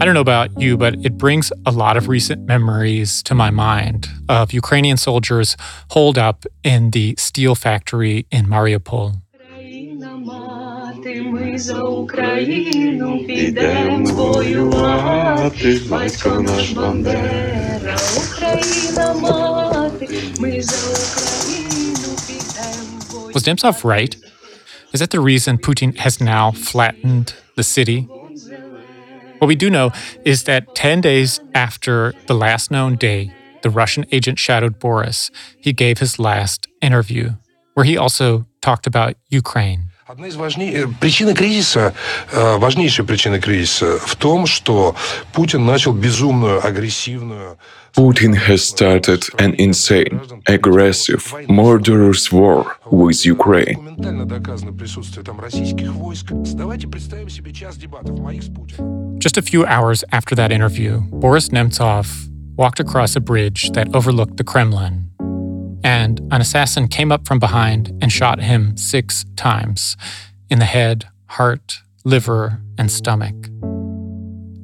I 0.00 0.04
don't 0.04 0.14
know 0.14 0.20
about 0.20 0.50
you, 0.60 0.76
but 0.76 0.94
it 1.04 1.18
brings 1.18 1.52
a 1.66 1.72
lot 1.72 1.96
of 1.96 2.08
recent 2.08 2.46
memories 2.46 3.22
to 3.24 3.34
my 3.34 3.50
mind 3.50 4.08
of 4.28 4.52
Ukrainian 4.52 4.96
soldiers 4.96 5.56
holed 5.90 6.18
up 6.18 6.46
in 6.62 6.90
the 6.90 7.14
steel 7.18 7.54
factory 7.54 8.26
in 8.30 8.46
Mariupol. 8.46 9.12
Ми 11.32 11.58
за 11.58 11.80
Україну 11.80 13.24
підем 13.26 14.06
воювати, 14.06 15.80
батько 15.90 16.40
наш 16.40 16.70
Бандера, 16.70 17.96
Україна 18.16 19.14
мати, 19.14 19.67
Was 23.33 23.43
Nemtsov 23.43 23.85
right? 23.85 24.15
Is 24.91 24.99
that 24.99 25.11
the 25.11 25.21
reason 25.21 25.57
Putin 25.57 25.95
has 25.97 26.19
now 26.19 26.51
flattened 26.51 27.33
the 27.55 27.63
city? 27.63 28.01
What 29.37 29.47
we 29.47 29.55
do 29.55 29.69
know 29.69 29.91
is 30.25 30.43
that 30.43 30.75
10 30.75 30.99
days 30.99 31.39
after 31.53 32.13
the 32.27 32.33
last 32.33 32.71
known 32.71 32.97
day 32.97 33.31
the 33.61 33.69
Russian 33.69 34.05
agent 34.11 34.37
shadowed 34.37 34.79
Boris, 34.79 35.31
he 35.59 35.71
gave 35.71 35.99
his 35.99 36.19
last 36.19 36.67
interview, 36.81 37.35
where 37.73 37.85
he 37.85 37.95
also 37.95 38.45
talked 38.61 38.85
about 38.85 39.15
Ukraine. 39.29 39.88
Одна 40.08 40.28
из 40.28 40.36
важнейших 40.36 40.98
причина 40.98 41.34
кризиса, 41.34 41.94
э, 42.32 42.56
важнейшая 42.58 43.06
причина 43.06 43.40
кризиса 43.40 43.98
в 43.98 44.16
том, 44.16 44.46
что 44.46 44.94
Путин 45.32 45.64
начал 45.64 45.92
безумную, 45.92 46.64
агрессивную 46.64 47.58
Putin 47.96 48.34
has 48.34 48.64
started 48.64 49.22
an 49.38 49.54
insane, 49.54 50.20
aggressive, 50.48 51.32
murderous 51.48 52.32
war 52.32 52.76
with 52.90 53.24
Ukraine. 53.24 53.76
Документально 53.76 54.26
доказано 54.26 54.72
присутствие 54.72 55.24
там 55.24 55.38
российских 55.38 55.92
войск. 55.92 56.32
Давайте 56.54 56.88
представим 56.88 57.28
себе 57.28 57.52
час 57.52 57.76
дебатов 57.76 58.18
моих 58.18 58.42
с 58.42 58.46
Путиным. 58.46 59.18
Just 59.20 59.38
a 59.38 59.42
few 59.42 59.64
hours 59.64 60.02
after 60.10 60.34
that 60.34 60.50
interview, 60.50 61.02
Boris 61.12 61.50
Nemtsov 61.50 62.06
walked 62.56 62.80
across 62.80 63.14
a 63.14 63.20
bridge 63.20 63.70
that 63.74 63.94
overlooked 63.94 64.38
the 64.38 64.44
Kremlin. 64.44 65.07
And 65.83 66.19
an 66.31 66.41
assassin 66.41 66.87
came 66.87 67.11
up 67.11 67.25
from 67.25 67.39
behind 67.39 67.97
and 68.01 68.11
shot 68.11 68.39
him 68.39 68.75
six 68.77 69.25
times 69.35 69.95
in 70.49 70.59
the 70.59 70.65
head, 70.65 71.07
heart, 71.27 71.81
liver, 72.03 72.61
and 72.77 72.91
stomach. 72.91 73.35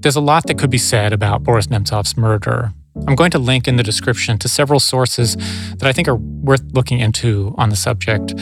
There's 0.01 0.15
a 0.15 0.21
lot 0.21 0.47
that 0.47 0.57
could 0.57 0.69
be 0.69 0.77
said 0.77 1.13
about 1.13 1.43
Boris 1.43 1.67
Nemtsov's 1.67 2.15
murder. 2.15 2.73
I'm 3.07 3.15
going 3.15 3.31
to 3.31 3.39
link 3.39 3.67
in 3.67 3.75
the 3.75 3.83
description 3.83 4.37
to 4.39 4.47
several 4.47 4.79
sources 4.79 5.35
that 5.77 5.83
I 5.83 5.91
think 5.91 6.07
are 6.07 6.15
worth 6.15 6.63
looking 6.73 6.99
into 6.99 7.53
on 7.57 7.69
the 7.69 7.75
subject. 7.75 8.33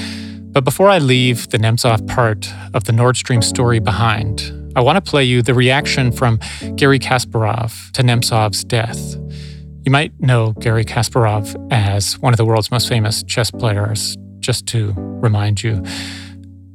But 0.54 0.64
before 0.64 0.90
I 0.90 1.00
leave 1.00 1.50
the 1.50 1.58
Nemtsov 1.58 2.08
part 2.08 2.48
of 2.74 2.84
the 2.84 2.92
Nord 2.92 3.18
Stream 3.18 3.42
story 3.42 3.80
behind, 3.80 4.52
I 4.76 4.82
want 4.82 5.04
to 5.04 5.10
play 5.10 5.24
you 5.24 5.42
the 5.42 5.54
reaction 5.54 6.12
from 6.12 6.40
Garry 6.76 7.00
Kasparov 7.00 7.92
to 7.92 8.04
Nemtsov's 8.04 8.64
death. 8.64 9.16
You 9.86 9.91
might 9.91 10.17
know 10.22 10.54
Garry 10.54 10.86
Kasparov 10.86 11.56
as 11.72 12.17
one 12.19 12.32
of 12.34 12.38
the 12.38 12.46
world's 12.46 12.72
most 12.72 12.88
famous 12.88 13.22
chess 13.24 13.52
players, 13.52 14.15
just 14.39 14.65
to 14.67 14.93
remind 14.98 15.62
you. 15.62 15.84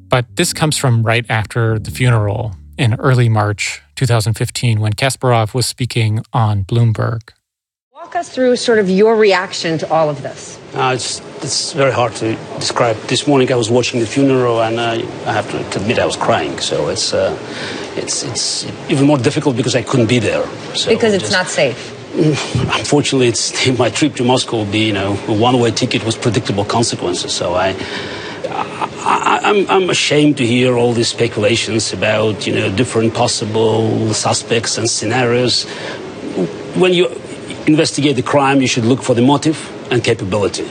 But 0.09 0.27
this 0.37 0.53
comes 0.53 0.77
from 0.77 1.03
right 1.03 1.25
after 1.31 1.79
the 1.79 1.91
funeral 1.91 2.55
in 2.77 2.95
early 3.01 3.29
March 3.31 3.81
2015 3.97 4.81
when 4.81 4.93
Kasparov 4.93 5.55
was 5.55 5.67
speaking 5.67 6.23
on 6.35 6.65
Bloomberg. 6.65 7.31
Walk 7.95 8.15
us 8.15 8.29
through 8.29 8.57
sort 8.57 8.79
of 8.79 8.91
your 8.91 9.17
reaction 9.17 9.79
to 9.79 9.91
all 9.91 10.09
of 10.11 10.23
this. 10.23 10.59
Uh, 10.75 10.93
it's, 10.95 11.21
it's 11.43 11.73
very 11.73 11.91
hard 11.93 12.13
to 12.17 12.37
describe. 12.59 12.97
This 13.09 13.27
morning 13.27 13.51
I 13.51 13.57
was 13.57 13.71
watching 13.71 14.01
the 14.01 14.07
funeral 14.07 14.63
and 14.63 14.79
uh, 14.79 15.03
I 15.27 15.33
have 15.33 15.51
to 15.51 15.81
admit 15.81 15.99
I 15.99 16.07
was 16.07 16.17
crying. 16.17 16.59
So 16.59 16.89
it's, 16.89 17.13
uh, 17.15 17.37
it's, 17.97 18.23
it's 18.23 18.67
even 18.91 19.07
more 19.07 19.19
difficult 19.19 19.57
because 19.57 19.75
I 19.75 19.83
couldn't 19.83 20.09
be 20.09 20.19
there. 20.19 20.47
So 20.77 20.91
because 20.91 21.15
it's 21.15 21.25
just- 21.25 21.33
not 21.33 21.49
safe. 21.49 21.95
Unfortunately, 22.15 23.29
it's, 23.29 23.69
my 23.79 23.91
trip 23.91 24.15
to 24.17 24.25
Moscow 24.25 24.59
will 24.59 24.65
be, 24.65 24.87
you 24.87 24.93
know, 24.93 25.13
a 25.29 25.33
one-way 25.33 25.71
ticket 25.71 26.05
with 26.05 26.21
predictable 26.23 26.65
consequences. 26.65 27.35
So 27.35 27.55
I, 27.55 27.77
I, 28.49 29.41
I'm, 29.43 29.71
I'm 29.71 29.91
ashamed 29.91 30.39
to 30.39 30.47
hear 30.47 30.77
all 30.77 30.93
these 30.93 31.09
speculations 31.09 31.93
about, 31.93 32.47
you 32.47 32.55
know, 32.55 32.75
different 32.75 33.15
possible 33.15 34.13
suspects 34.15 34.79
and 34.79 34.89
scenarios. 34.89 35.65
When 36.77 36.95
you 36.95 37.09
investigate 37.67 38.17
the 38.17 38.23
crime, 38.23 38.63
you 38.63 38.69
should 38.69 38.85
look 38.85 39.03
for 39.03 39.15
the 39.15 39.23
motive 39.23 39.59
and 39.93 40.03
capability. 40.03 40.69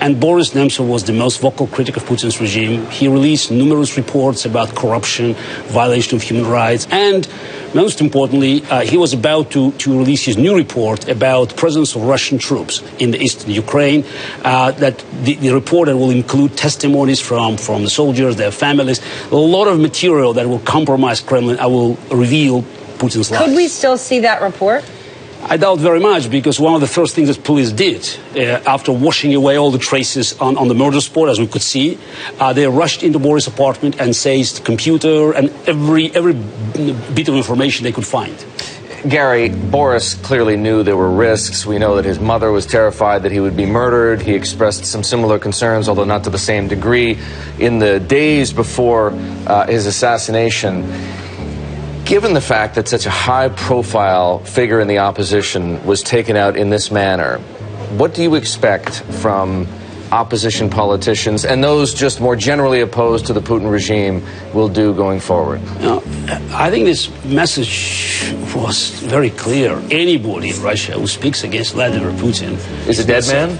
And 0.00 0.18
Boris 0.18 0.50
Nemtsov 0.50 0.88
was 0.88 1.04
the 1.04 1.12
most 1.12 1.40
vocal 1.40 1.68
critic 1.68 1.96
of 1.96 2.04
Putin's 2.04 2.40
regime. 2.40 2.86
He 2.86 3.06
released 3.06 3.52
numerous 3.52 3.96
reports 3.96 4.44
about 4.44 4.74
corruption, 4.74 5.34
violation 5.66 6.16
of 6.16 6.22
human 6.22 6.46
rights, 6.46 6.88
and 6.90 7.28
most 7.74 8.00
importantly, 8.00 8.62
uh, 8.64 8.80
he 8.80 8.96
was 8.96 9.12
about 9.12 9.50
to, 9.52 9.72
to 9.72 9.98
release 9.98 10.24
his 10.24 10.36
new 10.36 10.56
report 10.56 11.08
about 11.08 11.56
presence 11.56 11.94
of 11.96 12.02
Russian 12.02 12.38
troops 12.38 12.82
in 12.98 13.10
the 13.10 13.20
eastern 13.20 13.50
Ukraine. 13.50 14.04
Uh, 14.44 14.72
that 14.72 15.04
the, 15.22 15.34
the 15.36 15.52
report 15.52 15.86
that 15.86 15.96
will 15.96 16.10
include 16.10 16.56
testimonies 16.56 17.20
from, 17.20 17.56
from 17.56 17.82
the 17.82 17.90
soldiers, 17.90 18.36
their 18.36 18.50
families, 18.50 19.00
a 19.30 19.36
lot 19.36 19.68
of 19.68 19.80
material 19.80 20.32
that 20.34 20.46
will 20.46 20.60
compromise 20.60 21.20
Kremlin. 21.20 21.58
I 21.58 21.66
will 21.66 21.94
reveal 22.10 22.62
Putin's 22.98 23.30
lies. 23.30 23.44
Could 23.44 23.56
we 23.56 23.68
still 23.68 23.98
see 23.98 24.20
that 24.20 24.42
report? 24.42 24.84
I 25.44 25.56
doubt 25.56 25.80
very 25.80 25.98
much 25.98 26.30
because 26.30 26.60
one 26.60 26.74
of 26.74 26.80
the 26.80 26.86
first 26.86 27.16
things 27.16 27.28
that 27.28 27.42
police 27.42 27.72
did 27.72 28.08
uh, 28.36 28.62
after 28.64 28.92
washing 28.92 29.34
away 29.34 29.58
all 29.58 29.72
the 29.72 29.78
traces 29.78 30.38
on, 30.38 30.56
on 30.56 30.68
the 30.68 30.74
murder 30.74 31.00
spot, 31.00 31.28
as 31.28 31.40
we 31.40 31.48
could 31.48 31.62
see, 31.62 31.98
uh, 32.38 32.52
they 32.52 32.66
rushed 32.68 33.02
into 33.02 33.18
Boris' 33.18 33.48
apartment 33.48 34.00
and 34.00 34.14
seized 34.14 34.58
the 34.58 34.62
computer 34.62 35.32
and 35.32 35.50
every 35.66 36.14
every 36.14 36.34
bit 36.34 37.28
of 37.28 37.34
information 37.34 37.82
they 37.82 37.92
could 37.92 38.06
find. 38.06 38.44
Garry, 39.08 39.48
Boris 39.48 40.14
clearly 40.14 40.56
knew 40.56 40.84
there 40.84 40.96
were 40.96 41.10
risks. 41.10 41.66
We 41.66 41.80
know 41.80 41.96
that 41.96 42.04
his 42.04 42.20
mother 42.20 42.52
was 42.52 42.64
terrified 42.64 43.24
that 43.24 43.32
he 43.32 43.40
would 43.40 43.56
be 43.56 43.66
murdered. 43.66 44.22
He 44.22 44.34
expressed 44.34 44.84
some 44.84 45.02
similar 45.02 45.40
concerns, 45.40 45.88
although 45.88 46.04
not 46.04 46.22
to 46.24 46.30
the 46.30 46.38
same 46.38 46.68
degree, 46.68 47.18
in 47.58 47.80
the 47.80 47.98
days 47.98 48.52
before 48.52 49.10
uh, 49.48 49.66
his 49.66 49.86
assassination. 49.86 50.84
Given 52.04 52.34
the 52.34 52.40
fact 52.40 52.74
that 52.74 52.88
such 52.88 53.06
a 53.06 53.10
high 53.10 53.48
profile 53.48 54.40
figure 54.40 54.80
in 54.80 54.88
the 54.88 54.98
opposition 54.98 55.84
was 55.86 56.02
taken 56.02 56.36
out 56.36 56.56
in 56.56 56.68
this 56.68 56.90
manner, 56.90 57.38
what 57.96 58.12
do 58.14 58.22
you 58.22 58.34
expect 58.34 59.00
from 59.22 59.66
opposition 60.10 60.68
politicians 60.68 61.44
and 61.44 61.64
those 61.64 61.94
just 61.94 62.20
more 62.20 62.36
generally 62.36 62.82
opposed 62.82 63.26
to 63.26 63.32
the 63.32 63.40
Putin 63.40 63.70
regime 63.70 64.22
will 64.52 64.68
do 64.68 64.92
going 64.94 65.20
forward? 65.20 65.60
I 66.52 66.70
think 66.70 66.84
this 66.84 67.08
message 67.24 68.34
was 68.54 68.90
very 69.00 69.30
clear. 69.30 69.80
Anybody 69.90 70.50
in 70.50 70.60
Russia 70.60 70.92
who 70.92 71.06
speaks 71.06 71.44
against 71.44 71.72
Vladimir 71.72 72.10
Putin 72.12 72.58
Is 72.86 72.98
a 72.98 73.04
dead 73.06 73.26
man? 73.28 73.58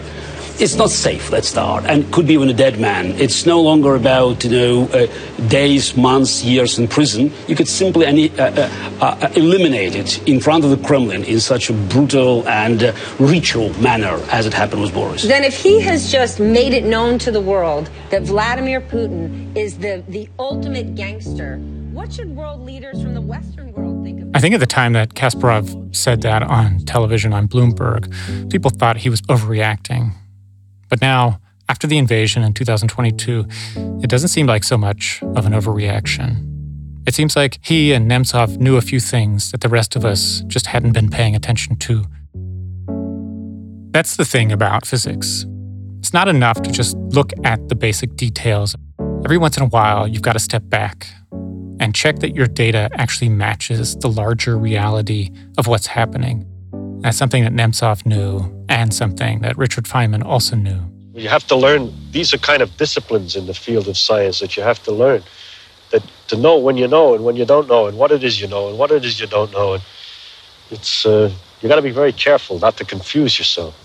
It's 0.63 0.77
not 0.77 0.91
safe. 0.91 1.33
Let's 1.33 1.49
start, 1.49 1.85
and 1.87 2.11
could 2.13 2.27
be 2.29 2.35
even 2.35 2.49
a 2.49 2.55
dead 2.55 2.79
man. 2.79 3.07
It's 3.21 3.47
no 3.47 3.61
longer 3.61 3.97
about 3.97 4.45
you 4.45 4.51
know 4.51 4.89
uh, 4.91 5.09
days, 5.49 5.97
months, 5.97 6.45
years 6.45 6.79
in 6.79 6.87
prison. 6.87 7.33
You 7.49 7.57
could 7.57 7.67
simply 7.67 8.07
uh, 8.07 8.45
uh, 8.45 8.71
uh, 9.01 9.29
eliminate 9.35 9.97
it 9.97 10.27
in 10.29 10.39
front 10.41 10.65
of 10.65 10.71
the 10.71 10.77
Kremlin 10.77 11.25
in 11.25 11.41
such 11.41 11.69
a 11.69 11.73
brutal 11.73 12.47
and 12.49 12.85
uh, 12.85 12.93
ritual 13.19 13.71
manner 13.81 14.21
as 14.31 14.47
it 14.47 14.55
happened 14.55 14.83
with 14.83 14.95
Boris. 14.95 15.25
Then, 15.25 15.43
if 15.43 15.61
he 15.61 15.81
has 15.81 16.13
just 16.13 16.39
made 16.39 16.73
it 16.73 16.85
known 16.85 17.19
to 17.19 17.33
the 17.33 17.41
world 17.41 17.91
that 18.11 18.23
Vladimir 18.23 18.81
Putin 18.81 19.57
is 19.57 19.79
the 19.79 20.05
the 20.09 20.29
ultimate 20.39 20.95
gangster, 20.95 21.59
what 21.93 22.13
should 22.13 22.37
world 22.37 22.65
leaders 22.65 23.03
from 23.03 23.15
the 23.15 23.21
Western 23.21 23.73
world 23.73 24.05
think 24.05 24.23
of? 24.23 24.31
I 24.33 24.39
think 24.39 24.55
at 24.55 24.61
the 24.61 24.67
time 24.67 24.93
that 24.93 25.15
Kasparov 25.15 25.95
said 25.95 26.23
that 26.23 26.45
on 26.45 26.79
television 26.85 27.33
on 27.33 27.49
Bloomberg, 27.49 28.09
people 28.49 28.71
thought 28.71 28.99
he 28.99 29.11
was 29.11 29.21
overreacting. 29.23 30.13
But 30.93 31.01
now, 31.01 31.40
after 31.70 31.86
the 31.86 31.97
invasion 31.97 32.43
in 32.43 32.53
2022, 32.53 33.47
it 34.03 34.11
doesn't 34.11 34.28
seem 34.28 34.47
like 34.47 34.62
so 34.62 34.76
much 34.76 35.22
of 35.22 35.47
an 35.47 35.55
overreaction. 35.55 36.47
It 37.07 37.14
seems 37.14 37.34
like 37.34 37.59
he 37.62 37.95
and 37.95 38.11
Nemtsov 38.11 38.59
knew 38.59 38.76
a 38.76 38.82
few 38.82 39.01
things 39.01 39.53
that 39.53 39.62
the 39.62 39.70
rest 39.70 39.97
of 39.97 40.05
us 40.05 40.43
just 40.49 40.66
hadn't 40.66 40.93
been 40.93 41.09
paying 41.09 41.34
attention 41.34 41.76
to. 41.76 42.05
That's 43.93 44.16
the 44.16 44.26
thing 44.26 44.53
about 44.53 44.84
physics. 44.84 45.47
It's 46.01 46.12
not 46.12 46.28
enough 46.28 46.61
to 46.61 46.70
just 46.70 46.95
look 46.99 47.32
at 47.43 47.70
the 47.70 47.74
basic 47.74 48.14
details. 48.16 48.76
Every 49.24 49.38
once 49.38 49.57
in 49.57 49.62
a 49.62 49.68
while, 49.68 50.07
you've 50.07 50.20
got 50.20 50.34
to 50.34 50.40
step 50.40 50.64
back 50.68 51.07
and 51.80 51.95
check 51.95 52.18
that 52.18 52.36
your 52.36 52.47
data 52.47 52.90
actually 52.99 53.30
matches 53.30 53.97
the 53.97 54.11
larger 54.11 54.59
reality 54.59 55.30
of 55.57 55.66
what's 55.68 55.86
happening. 55.86 56.51
That's 57.03 57.18
something 57.18 57.42
that 57.42 57.53
Nemtsov 57.53 58.07
knew 58.07 58.48
and 58.68 58.94
something 58.94 59.40
that 59.40 59.59
Richard 59.59 59.84
Feynman 59.84 60.24
also 60.24 60.55
knew. 60.55 60.80
You 61.14 61.28
have 61.28 61.44
to 61.48 61.57
learn, 61.57 61.92
these 62.12 62.32
are 62.32 62.38
kind 62.38 62.62
of 62.62 62.76
disciplines 62.76 63.34
in 63.34 63.46
the 63.46 63.55
field 63.55 63.88
of 63.88 63.98
science 63.98 64.38
that 64.38 64.57
you 64.57 64.62
have 64.62 64.82
to 64.84 64.92
learn. 64.92 65.22
That 65.90 66.05
to 66.28 66.36
know 66.36 66.59
when 66.59 66.76
you 66.76 66.86
know 66.86 67.14
and 67.14 67.24
when 67.24 67.34
you 67.34 67.44
don't 67.44 67.68
know, 67.68 67.86
and 67.86 67.98
what 67.98 68.12
it 68.12 68.22
is 68.22 68.40
you 68.40 68.46
know 68.46 68.68
and 68.68 68.78
what 68.78 68.92
it 68.92 69.05
is 69.05 69.20
you 69.20 69.26
don't 69.26 69.50
know. 69.53 69.74
And 69.74 69.82
it's, 70.70 71.05
uh, 71.05 71.30
you 71.61 71.68
got 71.68 71.76
to 71.76 71.82
be 71.82 71.90
very 71.90 72.12
careful 72.12 72.61
not 72.61 72.76
to 72.76 72.84
confuse 72.84 73.36
yourself. 73.36 73.76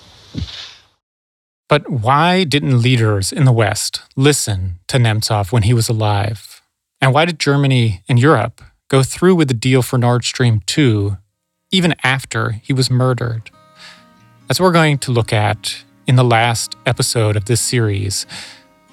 But 1.68 1.90
why 1.90 2.44
didn't 2.44 2.82
leaders 2.82 3.34
in 3.34 3.46
the 3.46 3.52
West 3.52 4.04
listen 4.16 4.80
to 4.88 4.98
Nemtsov 4.98 5.52
when 5.52 5.64
he 5.64 5.74
was 5.74 5.90
alive? 5.90 6.62
And 7.02 7.14
why 7.14 7.26
did 7.26 7.40
Germany 7.40 8.04
and 8.08 8.20
Europe 8.20 8.62
go 8.90 9.04
through 9.04 9.36
with 9.36 9.48
the 9.48 9.54
deal 9.54 9.82
for 9.82 9.98
Nord 9.98 10.24
Stream 10.24 10.62
2 10.66 11.18
even 11.72 11.96
after 12.04 12.52
he 12.52 12.74
was 12.74 12.90
murdered? 12.90 13.52
That's 14.48 14.60
what 14.60 14.68
we're 14.68 14.74
going 14.74 15.00
to 15.00 15.12
look 15.12 15.34
at 15.34 15.84
in 16.06 16.16
the 16.16 16.24
last 16.24 16.76
episode 16.86 17.36
of 17.36 17.46
this 17.46 17.60
series 17.60 18.26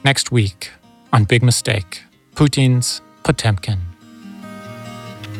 next 0.04 0.32
week 0.32 0.70
on 1.12 1.24
Big 1.24 1.42
Mistake 1.42 2.02
Putin's 2.34 3.00
Potemkin. 3.22 3.78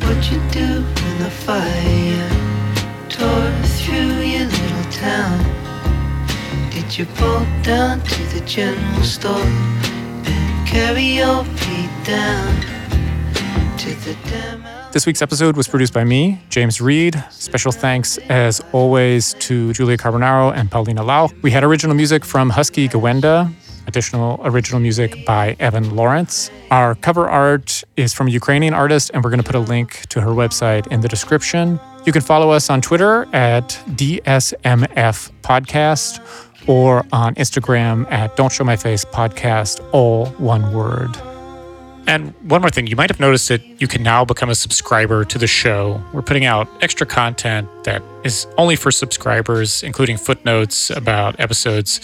What 0.00 0.30
you 0.30 0.38
do 0.50 0.82
when 0.82 1.18
the 1.18 1.30
fire 1.30 2.30
tore 3.08 3.50
through 3.78 4.22
your 4.22 4.46
little 4.46 4.92
town? 4.92 5.44
Did 6.70 6.96
you 6.96 7.06
bolt 7.18 7.48
down 7.62 8.00
to 8.02 8.22
the 8.34 8.42
general 8.46 9.02
store 9.02 9.40
and 9.40 10.68
carry 10.68 11.16
your 11.16 11.44
down 12.04 12.60
to 13.78 13.94
the 14.04 14.16
dam? 14.28 14.73
This 14.94 15.06
week's 15.06 15.22
episode 15.22 15.56
was 15.56 15.66
produced 15.66 15.92
by 15.92 16.04
me, 16.04 16.40
James 16.50 16.80
Reed. 16.80 17.20
Special 17.28 17.72
thanks, 17.72 18.16
as 18.28 18.62
always, 18.70 19.34
to 19.40 19.72
Julia 19.72 19.96
Carbonaro 19.96 20.54
and 20.54 20.70
Paulina 20.70 21.02
Lau. 21.02 21.30
We 21.42 21.50
had 21.50 21.64
original 21.64 21.96
music 21.96 22.24
from 22.24 22.48
Husky 22.48 22.88
Gawenda, 22.88 23.52
additional 23.88 24.40
original 24.44 24.78
music 24.78 25.26
by 25.26 25.56
Evan 25.58 25.96
Lawrence. 25.96 26.48
Our 26.70 26.94
cover 26.94 27.28
art 27.28 27.82
is 27.96 28.14
from 28.14 28.28
a 28.28 28.30
Ukrainian 28.30 28.72
artist, 28.72 29.10
and 29.12 29.24
we're 29.24 29.30
going 29.30 29.42
to 29.42 29.44
put 29.44 29.56
a 29.56 29.66
link 29.68 30.06
to 30.10 30.20
her 30.20 30.30
website 30.30 30.86
in 30.86 31.00
the 31.00 31.08
description. 31.08 31.80
You 32.06 32.12
can 32.12 32.22
follow 32.22 32.50
us 32.50 32.70
on 32.70 32.80
Twitter 32.80 33.26
at 33.34 33.70
DSMF 33.96 35.32
Podcast 35.42 36.68
or 36.68 37.04
on 37.12 37.34
Instagram 37.34 38.08
at 38.12 38.36
Don't 38.36 38.52
Show 38.52 38.62
My 38.62 38.76
Face 38.76 39.04
Podcast, 39.04 39.84
all 39.90 40.26
one 40.38 40.72
word. 40.72 41.33
And 42.06 42.34
one 42.50 42.60
more 42.60 42.70
thing, 42.70 42.86
you 42.86 42.96
might 42.96 43.08
have 43.08 43.20
noticed 43.20 43.48
that 43.48 43.62
you 43.80 43.88
can 43.88 44.02
now 44.02 44.24
become 44.24 44.50
a 44.50 44.54
subscriber 44.54 45.24
to 45.24 45.38
the 45.38 45.46
show. 45.46 46.02
We're 46.12 46.22
putting 46.22 46.44
out 46.44 46.68
extra 46.82 47.06
content 47.06 47.68
that 47.84 48.02
is 48.24 48.46
only 48.58 48.76
for 48.76 48.90
subscribers, 48.90 49.82
including 49.82 50.18
footnotes 50.18 50.90
about 50.90 51.40
episodes. 51.40 52.00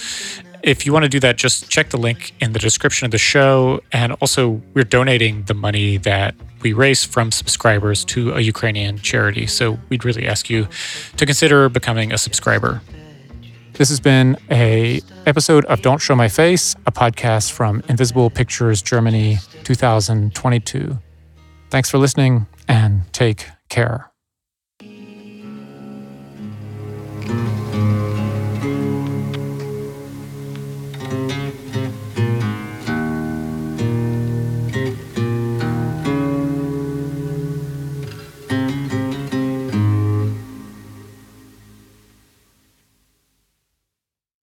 If 0.62 0.86
you 0.86 0.92
want 0.92 1.05
to 1.05 1.09
do 1.09 1.20
that, 1.20 1.36
just 1.36 1.68
check 1.68 1.90
the 1.90 1.98
link 1.98 2.32
in 2.40 2.53
the 2.53 2.59
description 2.59 3.05
of 3.05 3.11
the 3.11 3.18
show. 3.18 3.80
And 3.92 4.12
also, 4.20 4.61
we're 4.74 4.84
donating 4.84 5.42
the 5.44 5.55
money 5.55 5.98
that 5.98 6.34
we 6.62 6.72
raise 6.72 7.05
from 7.05 7.30
subscribers 7.30 8.05
to 8.07 8.32
a 8.32 8.40
Ukrainian 8.40 8.98
charity. 8.98 9.46
So 9.46 9.78
we'd 9.88 10.05
really 10.05 10.26
ask 10.26 10.51
you 10.51 10.68
to 11.16 11.26
consider 11.26 11.68
becoming 11.68 12.12
a 12.12 12.18
subscriber. 12.18 12.82
This 13.80 13.88
has 13.88 13.98
been 13.98 14.36
a 14.50 15.00
episode 15.24 15.64
of 15.64 15.80
Don't 15.80 16.02
Show 16.02 16.14
My 16.14 16.28
Face, 16.28 16.76
a 16.84 16.92
podcast 16.92 17.50
from 17.50 17.82
Invisible 17.88 18.28
Pictures 18.28 18.82
Germany 18.82 19.38
2022. 19.64 20.98
Thanks 21.70 21.88
for 21.88 21.96
listening 21.96 22.46
and 22.68 23.10
take 23.14 23.46
care. 23.70 24.09